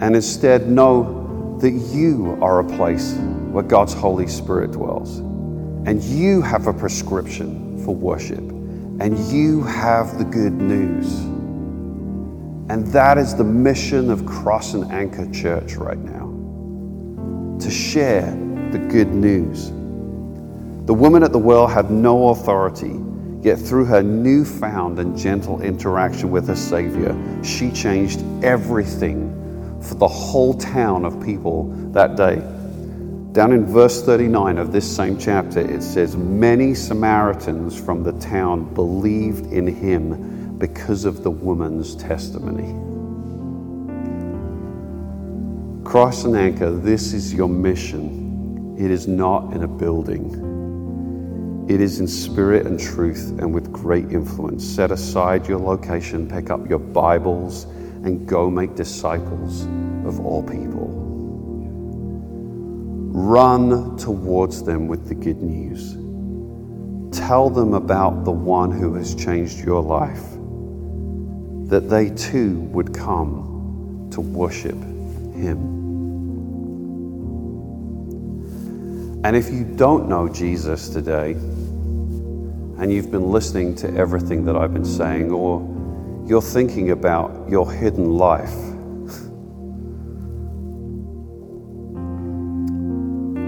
and 0.00 0.14
instead 0.14 0.68
know 0.68 1.58
that 1.60 1.70
you 1.70 2.38
are 2.42 2.60
a 2.60 2.76
place 2.76 3.14
where 3.50 3.64
God's 3.64 3.94
Holy 3.94 4.26
Spirit 4.26 4.72
dwells 4.72 5.18
and 5.86 6.02
you 6.02 6.42
have 6.42 6.66
a 6.66 6.72
prescription 6.72 7.82
for 7.84 7.94
worship 7.94 8.38
and 8.38 9.18
you 9.32 9.62
have 9.62 10.18
the 10.18 10.24
good 10.24 10.52
news. 10.52 11.20
And 12.68 12.86
that 12.88 13.16
is 13.16 13.34
the 13.34 13.44
mission 13.44 14.10
of 14.10 14.26
Cross 14.26 14.74
and 14.74 14.90
Anchor 14.90 15.30
Church 15.30 15.76
right 15.76 15.98
now 15.98 16.26
to 17.60 17.70
share 17.70 18.30
the 18.72 18.78
good 18.78 19.08
news. 19.08 19.68
The 20.86 20.94
woman 20.94 21.22
at 21.22 21.32
the 21.32 21.38
well 21.38 21.66
had 21.66 21.90
no 21.90 22.28
authority, 22.30 23.00
yet 23.46 23.60
through 23.60 23.84
her 23.84 24.02
newfound 24.02 24.98
and 24.98 25.16
gentle 25.16 25.62
interaction 25.62 26.32
with 26.32 26.48
her 26.48 26.56
Savior, 26.56 27.16
she 27.44 27.70
changed 27.70 28.20
everything 28.42 29.30
for 29.80 29.94
the 29.94 30.08
whole 30.08 30.52
town 30.52 31.04
of 31.04 31.24
people 31.24 31.70
that 31.92 32.16
day. 32.16 32.42
Down 33.30 33.52
in 33.52 33.64
verse 33.64 34.02
39 34.02 34.58
of 34.58 34.72
this 34.72 34.84
same 34.84 35.16
chapter, 35.16 35.60
it 35.60 35.80
says, 35.80 36.16
Many 36.16 36.74
Samaritans 36.74 37.80
from 37.80 38.02
the 38.02 38.12
town 38.14 38.74
believed 38.74 39.52
in 39.52 39.68
him 39.68 40.58
because 40.58 41.04
of 41.04 41.22
the 41.22 41.30
woman's 41.30 41.94
testimony. 41.94 42.72
Cross 45.84 46.24
and 46.24 46.36
anchor, 46.36 46.72
this 46.72 47.12
is 47.12 47.32
your 47.32 47.48
mission. 47.48 48.76
It 48.76 48.90
is 48.90 49.06
not 49.06 49.52
in 49.52 49.62
a 49.62 49.68
building. 49.68 50.45
It 51.68 51.80
is 51.80 51.98
in 51.98 52.06
spirit 52.06 52.64
and 52.64 52.78
truth 52.78 53.30
and 53.40 53.52
with 53.52 53.72
great 53.72 54.12
influence. 54.12 54.64
Set 54.64 54.92
aside 54.92 55.48
your 55.48 55.58
location, 55.58 56.28
pick 56.28 56.48
up 56.48 56.68
your 56.68 56.78
Bibles, 56.78 57.64
and 58.04 58.26
go 58.26 58.48
make 58.48 58.76
disciples 58.76 59.64
of 60.06 60.20
all 60.20 60.44
people. 60.44 60.86
Run 63.12 63.96
towards 63.96 64.62
them 64.62 64.86
with 64.86 65.08
the 65.08 65.14
good 65.14 65.42
news. 65.42 65.94
Tell 67.18 67.50
them 67.50 67.74
about 67.74 68.24
the 68.24 68.30
one 68.30 68.70
who 68.70 68.94
has 68.94 69.14
changed 69.14 69.64
your 69.64 69.82
life 69.82 70.22
that 71.68 71.88
they 71.90 72.10
too 72.10 72.60
would 72.60 72.94
come 72.94 74.08
to 74.12 74.20
worship 74.20 74.76
Him. 75.34 75.85
And 79.26 79.34
if 79.34 79.52
you 79.52 79.64
don't 79.64 80.08
know 80.08 80.28
Jesus 80.28 80.88
today, 80.88 81.32
and 81.32 82.92
you've 82.92 83.10
been 83.10 83.32
listening 83.32 83.74
to 83.74 83.92
everything 83.92 84.44
that 84.44 84.54
I've 84.54 84.72
been 84.72 84.84
saying, 84.84 85.32
or 85.32 85.62
you're 86.28 86.40
thinking 86.40 86.92
about 86.92 87.48
your 87.50 87.68
hidden 87.68 88.16
life, 88.18 88.54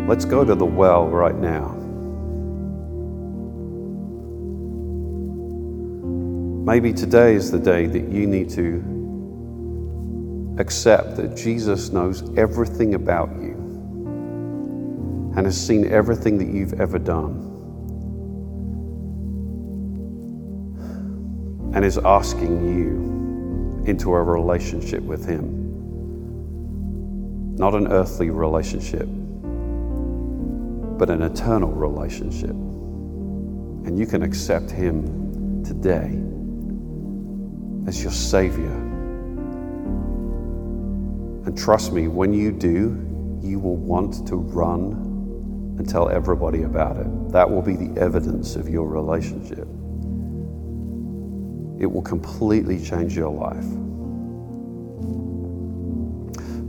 let's 0.09 0.25
go 0.25 0.45
to 0.45 0.57
the 0.57 0.67
well 0.67 1.07
right 1.07 1.37
now. 1.37 1.69
Maybe 6.67 6.93
today 6.93 7.37
is 7.37 7.53
the 7.53 7.61
day 7.61 7.87
that 7.87 8.09
you 8.09 8.27
need 8.27 8.51
to 8.51 8.83
accept 10.59 11.15
that 11.19 11.37
Jesus 11.37 11.91
knows 11.91 12.37
everything 12.37 12.95
about 12.95 13.29
you 13.41 13.48
and 15.39 15.47
has 15.47 15.57
seen 15.57 15.87
everything 15.93 16.37
that 16.37 16.49
you've 16.49 16.81
ever 16.81 16.99
done 16.99 17.31
and 21.73 21.85
is 21.85 21.97
asking 21.97 22.77
you 22.77 23.85
into 23.87 24.13
a 24.13 24.21
relationship 24.21 25.01
with 25.01 25.25
Him. 25.25 25.55
Not 27.55 27.77
an 27.77 27.87
earthly 27.87 28.31
relationship, 28.31 29.07
but 30.99 31.09
an 31.09 31.23
eternal 31.23 31.71
relationship. 31.71 32.51
And 32.51 33.97
you 33.97 34.07
can 34.07 34.25
accept 34.25 34.73
Him 34.73 35.63
today 35.63 36.19
as 37.87 38.03
your 38.03 38.11
Savior. 38.11 38.75
And 41.47 41.57
trust 41.57 41.93
me, 41.93 42.09
when 42.09 42.33
you 42.33 42.51
do, 42.51 43.39
you 43.41 43.61
will 43.61 43.77
want 43.77 44.27
to 44.27 44.35
run 44.35 45.08
and 45.79 45.89
tell 45.89 46.09
everybody 46.09 46.65
about 46.65 46.97
it. 46.97 47.07
That 47.31 47.49
will 47.49 47.63
be 47.63 47.77
the 47.77 47.99
evidence 48.01 48.57
of 48.57 48.69
your 48.69 48.89
relationship. 48.89 49.67
It 51.81 51.87
will 51.87 52.03
completely 52.03 52.83
change 52.85 53.17
your 53.17 53.31
life. 53.31 53.65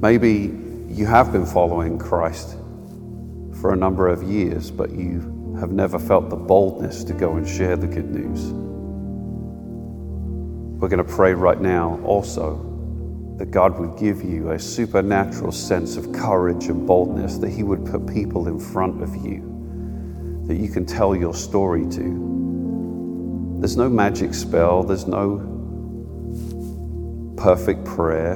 Maybe 0.01 0.55
you 0.87 1.07
have 1.07 1.31
been 1.31 1.45
following 1.45 1.97
Christ 1.97 2.55
for 3.59 3.73
a 3.73 3.75
number 3.75 4.07
of 4.07 4.21
years, 4.21 4.69
but 4.69 4.91
you 4.91 5.55
have 5.59 5.71
never 5.71 5.97
felt 5.97 6.29
the 6.29 6.35
boldness 6.35 7.03
to 7.05 7.13
go 7.13 7.35
and 7.35 7.47
share 7.47 7.75
the 7.75 7.87
good 7.87 8.09
news. 8.09 8.53
We're 10.79 10.87
going 10.87 11.03
to 11.05 11.13
pray 11.13 11.33
right 11.33 11.59
now 11.59 11.99
also 12.05 12.68
that 13.39 13.51
God 13.51 13.79
would 13.79 13.97
give 13.97 14.21
you 14.21 14.51
a 14.51 14.59
supernatural 14.59 15.53
sense 15.53 15.95
of 15.95 16.11
courage 16.11 16.67
and 16.67 16.85
boldness, 16.85 17.37
that 17.37 17.49
He 17.49 17.63
would 17.63 17.85
put 17.85 18.05
people 18.05 18.49
in 18.49 18.59
front 18.59 19.01
of 19.01 19.15
you 19.15 19.49
that 20.49 20.57
you 20.57 20.67
can 20.67 20.85
tell 20.85 21.15
your 21.15 21.33
story 21.33 21.87
to. 21.91 23.55
There's 23.59 23.77
no 23.77 23.87
magic 23.87 24.33
spell, 24.33 24.83
there's 24.83 25.07
no 25.07 25.37
perfect 27.37 27.85
prayer. 27.85 28.35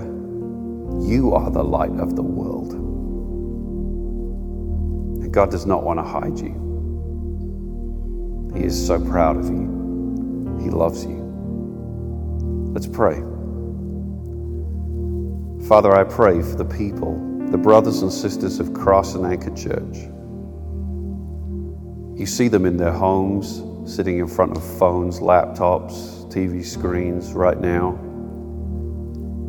You 1.01 1.33
are 1.33 1.49
the 1.51 1.63
light 1.63 1.99
of 1.99 2.15
the 2.15 2.21
world. 2.21 2.73
And 5.23 5.33
God 5.33 5.49
does 5.49 5.65
not 5.65 5.83
want 5.83 5.97
to 5.99 6.03
hide 6.03 6.39
you. 6.39 6.53
He 8.55 8.63
is 8.63 8.87
so 8.87 9.03
proud 9.03 9.35
of 9.35 9.45
you. 9.45 10.59
He 10.61 10.69
loves 10.69 11.03
you. 11.03 11.17
Let's 12.73 12.87
pray. 12.87 13.32
Father, 15.67 15.95
I 15.95 16.03
pray 16.03 16.41
for 16.41 16.57
the 16.57 16.65
people, 16.65 17.17
the 17.49 17.57
brothers 17.57 18.01
and 18.01 18.11
sisters 18.11 18.59
of 18.59 18.73
Cross 18.73 19.15
and 19.15 19.25
Anchor 19.25 19.55
Church. 19.55 20.09
You 22.19 22.25
see 22.25 22.49
them 22.49 22.65
in 22.65 22.75
their 22.75 22.91
homes, 22.91 23.63
sitting 23.89 24.17
in 24.17 24.27
front 24.27 24.57
of 24.57 24.77
phones, 24.77 25.21
laptops, 25.21 26.29
TV 26.29 26.65
screens 26.65 27.31
right 27.31 27.57
now. 27.57 27.91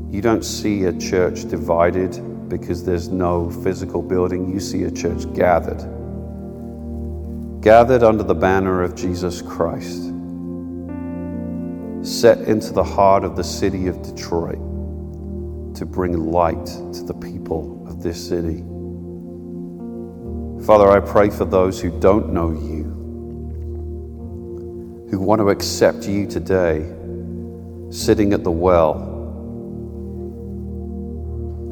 You 0.08 0.20
don't 0.22 0.44
see 0.44 0.84
a 0.84 0.92
church 0.92 1.48
divided 1.48 2.48
because 2.48 2.84
there's 2.84 3.08
no 3.08 3.50
physical 3.50 4.00
building. 4.00 4.52
You 4.52 4.60
see 4.60 4.84
a 4.84 4.92
church 4.92 5.24
gathered, 5.34 5.80
gathered 7.60 8.04
under 8.04 8.22
the 8.22 8.36
banner 8.36 8.82
of 8.82 8.94
Jesus 8.94 9.42
Christ 9.42 10.12
set 12.04 12.38
into 12.42 12.70
the 12.72 12.84
heart 12.84 13.24
of 13.24 13.34
the 13.34 13.42
city 13.42 13.86
of 13.86 14.02
Detroit 14.02 14.73
to 15.74 15.86
bring 15.86 16.12
light 16.12 16.66
to 16.66 17.02
the 17.02 17.14
people 17.14 17.84
of 17.88 18.02
this 18.02 18.28
city. 18.28 18.64
Father, 20.64 20.88
I 20.88 21.00
pray 21.00 21.30
for 21.30 21.44
those 21.44 21.80
who 21.80 21.90
don't 22.00 22.32
know 22.32 22.52
you, 22.52 22.84
who 25.10 25.18
want 25.20 25.40
to 25.40 25.50
accept 25.50 26.08
you 26.08 26.26
today, 26.26 26.90
sitting 27.90 28.32
at 28.32 28.44
the 28.44 28.50
well 28.50 29.10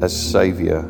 as 0.01 0.13
Savior. 0.15 0.83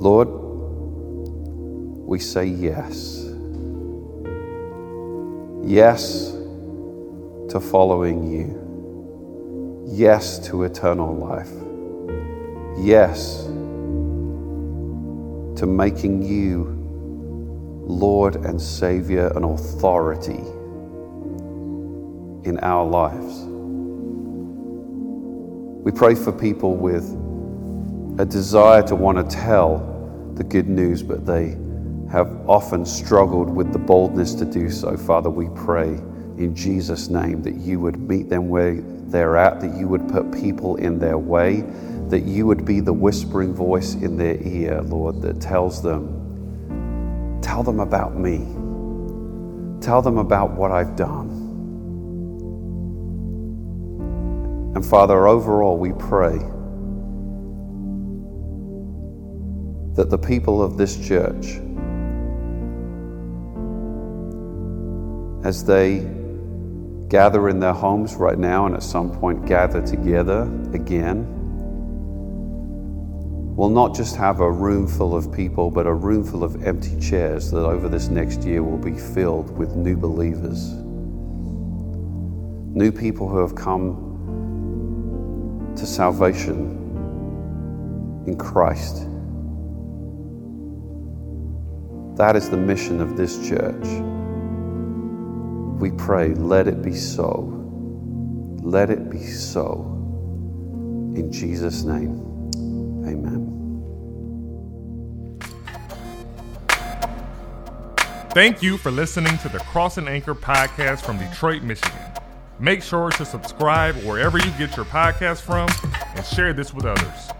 Lord, 0.00 0.28
we 2.08 2.18
say 2.18 2.46
yes. 2.46 3.19
Yes 5.70 6.32
to 7.50 7.60
following 7.60 8.28
you. 8.28 9.86
Yes 9.86 10.44
to 10.48 10.64
eternal 10.64 11.14
life. 11.14 11.52
Yes 12.76 13.44
to 15.60 15.66
making 15.66 16.24
you 16.24 16.64
Lord 17.86 18.34
and 18.34 18.60
Savior 18.60 19.30
and 19.36 19.44
authority 19.44 20.42
in 22.48 22.58
our 22.62 22.84
lives. 22.84 23.44
We 25.84 25.92
pray 25.92 26.16
for 26.16 26.32
people 26.32 26.74
with 26.74 27.04
a 28.18 28.24
desire 28.24 28.82
to 28.88 28.96
want 28.96 29.18
to 29.18 29.36
tell 29.36 30.32
the 30.34 30.42
good 30.42 30.68
news, 30.68 31.04
but 31.04 31.24
they 31.24 31.56
have 32.10 32.48
often 32.48 32.84
struggled 32.84 33.48
with 33.48 33.72
the 33.72 33.78
boldness 33.78 34.34
to 34.34 34.44
do 34.44 34.68
so. 34.70 34.96
Father, 34.96 35.30
we 35.30 35.48
pray 35.54 35.88
in 36.38 36.54
Jesus' 36.54 37.08
name 37.08 37.42
that 37.42 37.54
you 37.54 37.78
would 37.80 38.00
meet 38.00 38.28
them 38.28 38.48
where 38.48 38.80
they're 38.80 39.36
at, 39.36 39.60
that 39.60 39.76
you 39.76 39.86
would 39.86 40.08
put 40.08 40.32
people 40.32 40.76
in 40.76 40.98
their 40.98 41.18
way, 41.18 41.64
that 42.08 42.24
you 42.24 42.46
would 42.46 42.64
be 42.64 42.80
the 42.80 42.92
whispering 42.92 43.54
voice 43.54 43.94
in 43.94 44.16
their 44.16 44.36
ear, 44.42 44.80
Lord, 44.82 45.22
that 45.22 45.40
tells 45.40 45.82
them, 45.82 47.40
tell 47.42 47.62
them 47.62 47.78
about 47.78 48.16
me, 48.16 48.38
tell 49.80 50.02
them 50.02 50.18
about 50.18 50.50
what 50.52 50.72
I've 50.72 50.96
done. 50.96 51.28
And 54.74 54.84
Father, 54.84 55.28
overall, 55.28 55.76
we 55.76 55.92
pray 55.92 56.38
that 59.94 60.10
the 60.10 60.18
people 60.18 60.62
of 60.62 60.76
this 60.76 60.96
church, 61.06 61.60
as 65.44 65.64
they 65.64 66.00
gather 67.08 67.48
in 67.48 67.58
their 67.58 67.72
homes 67.72 68.14
right 68.14 68.38
now 68.38 68.66
and 68.66 68.74
at 68.74 68.82
some 68.82 69.10
point 69.10 69.46
gather 69.46 69.84
together 69.84 70.42
again, 70.72 71.26
we'll 73.56 73.70
not 73.70 73.94
just 73.94 74.16
have 74.16 74.40
a 74.40 74.50
room 74.50 74.86
full 74.86 75.16
of 75.16 75.32
people, 75.32 75.70
but 75.70 75.86
a 75.86 75.92
room 75.92 76.24
full 76.24 76.44
of 76.44 76.62
empty 76.66 76.98
chairs 77.00 77.50
that 77.50 77.64
over 77.64 77.88
this 77.88 78.08
next 78.08 78.44
year 78.44 78.62
will 78.62 78.78
be 78.78 78.96
filled 78.96 79.50
with 79.56 79.74
new 79.74 79.96
believers, 79.96 80.72
new 82.74 82.92
people 82.92 83.28
who 83.28 83.38
have 83.38 83.54
come 83.54 84.06
to 85.76 85.86
salvation 85.86 86.76
in 88.26 88.36
Christ. 88.36 89.06
That 92.16 92.36
is 92.36 92.50
the 92.50 92.56
mission 92.56 93.00
of 93.00 93.16
this 93.16 93.48
church. 93.48 94.19
We 95.80 95.90
pray, 95.92 96.34
let 96.34 96.68
it 96.68 96.82
be 96.82 96.94
so. 96.94 97.56
Let 98.62 98.90
it 98.90 99.08
be 99.08 99.22
so. 99.22 99.80
In 101.16 101.32
Jesus' 101.32 101.84
name, 101.84 102.20
amen. 103.06 103.46
Thank 108.32 108.62
you 108.62 108.76
for 108.76 108.90
listening 108.90 109.38
to 109.38 109.48
the 109.48 109.60
Cross 109.60 109.96
and 109.96 110.06
Anchor 110.06 110.34
podcast 110.34 111.00
from 111.00 111.16
Detroit, 111.16 111.62
Michigan. 111.62 111.98
Make 112.58 112.82
sure 112.82 113.08
to 113.12 113.24
subscribe 113.24 113.96
wherever 114.04 114.36
you 114.36 114.50
get 114.58 114.76
your 114.76 114.84
podcast 114.84 115.40
from 115.40 115.70
and 116.14 116.26
share 116.26 116.52
this 116.52 116.74
with 116.74 116.84
others. 116.84 117.30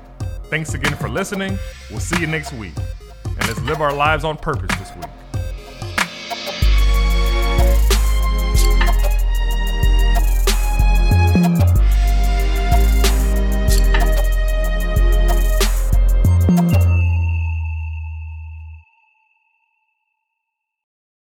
Thanks 0.44 0.72
again 0.72 0.96
for 0.96 1.10
listening. 1.10 1.58
We'll 1.90 2.00
see 2.00 2.18
you 2.18 2.26
next 2.26 2.54
week. 2.54 2.72
And 3.26 3.46
let's 3.46 3.60
live 3.60 3.82
our 3.82 3.92
lives 3.92 4.24
on 4.24 4.38
purpose 4.38 4.74
this 4.78 4.96
week. 4.96 5.09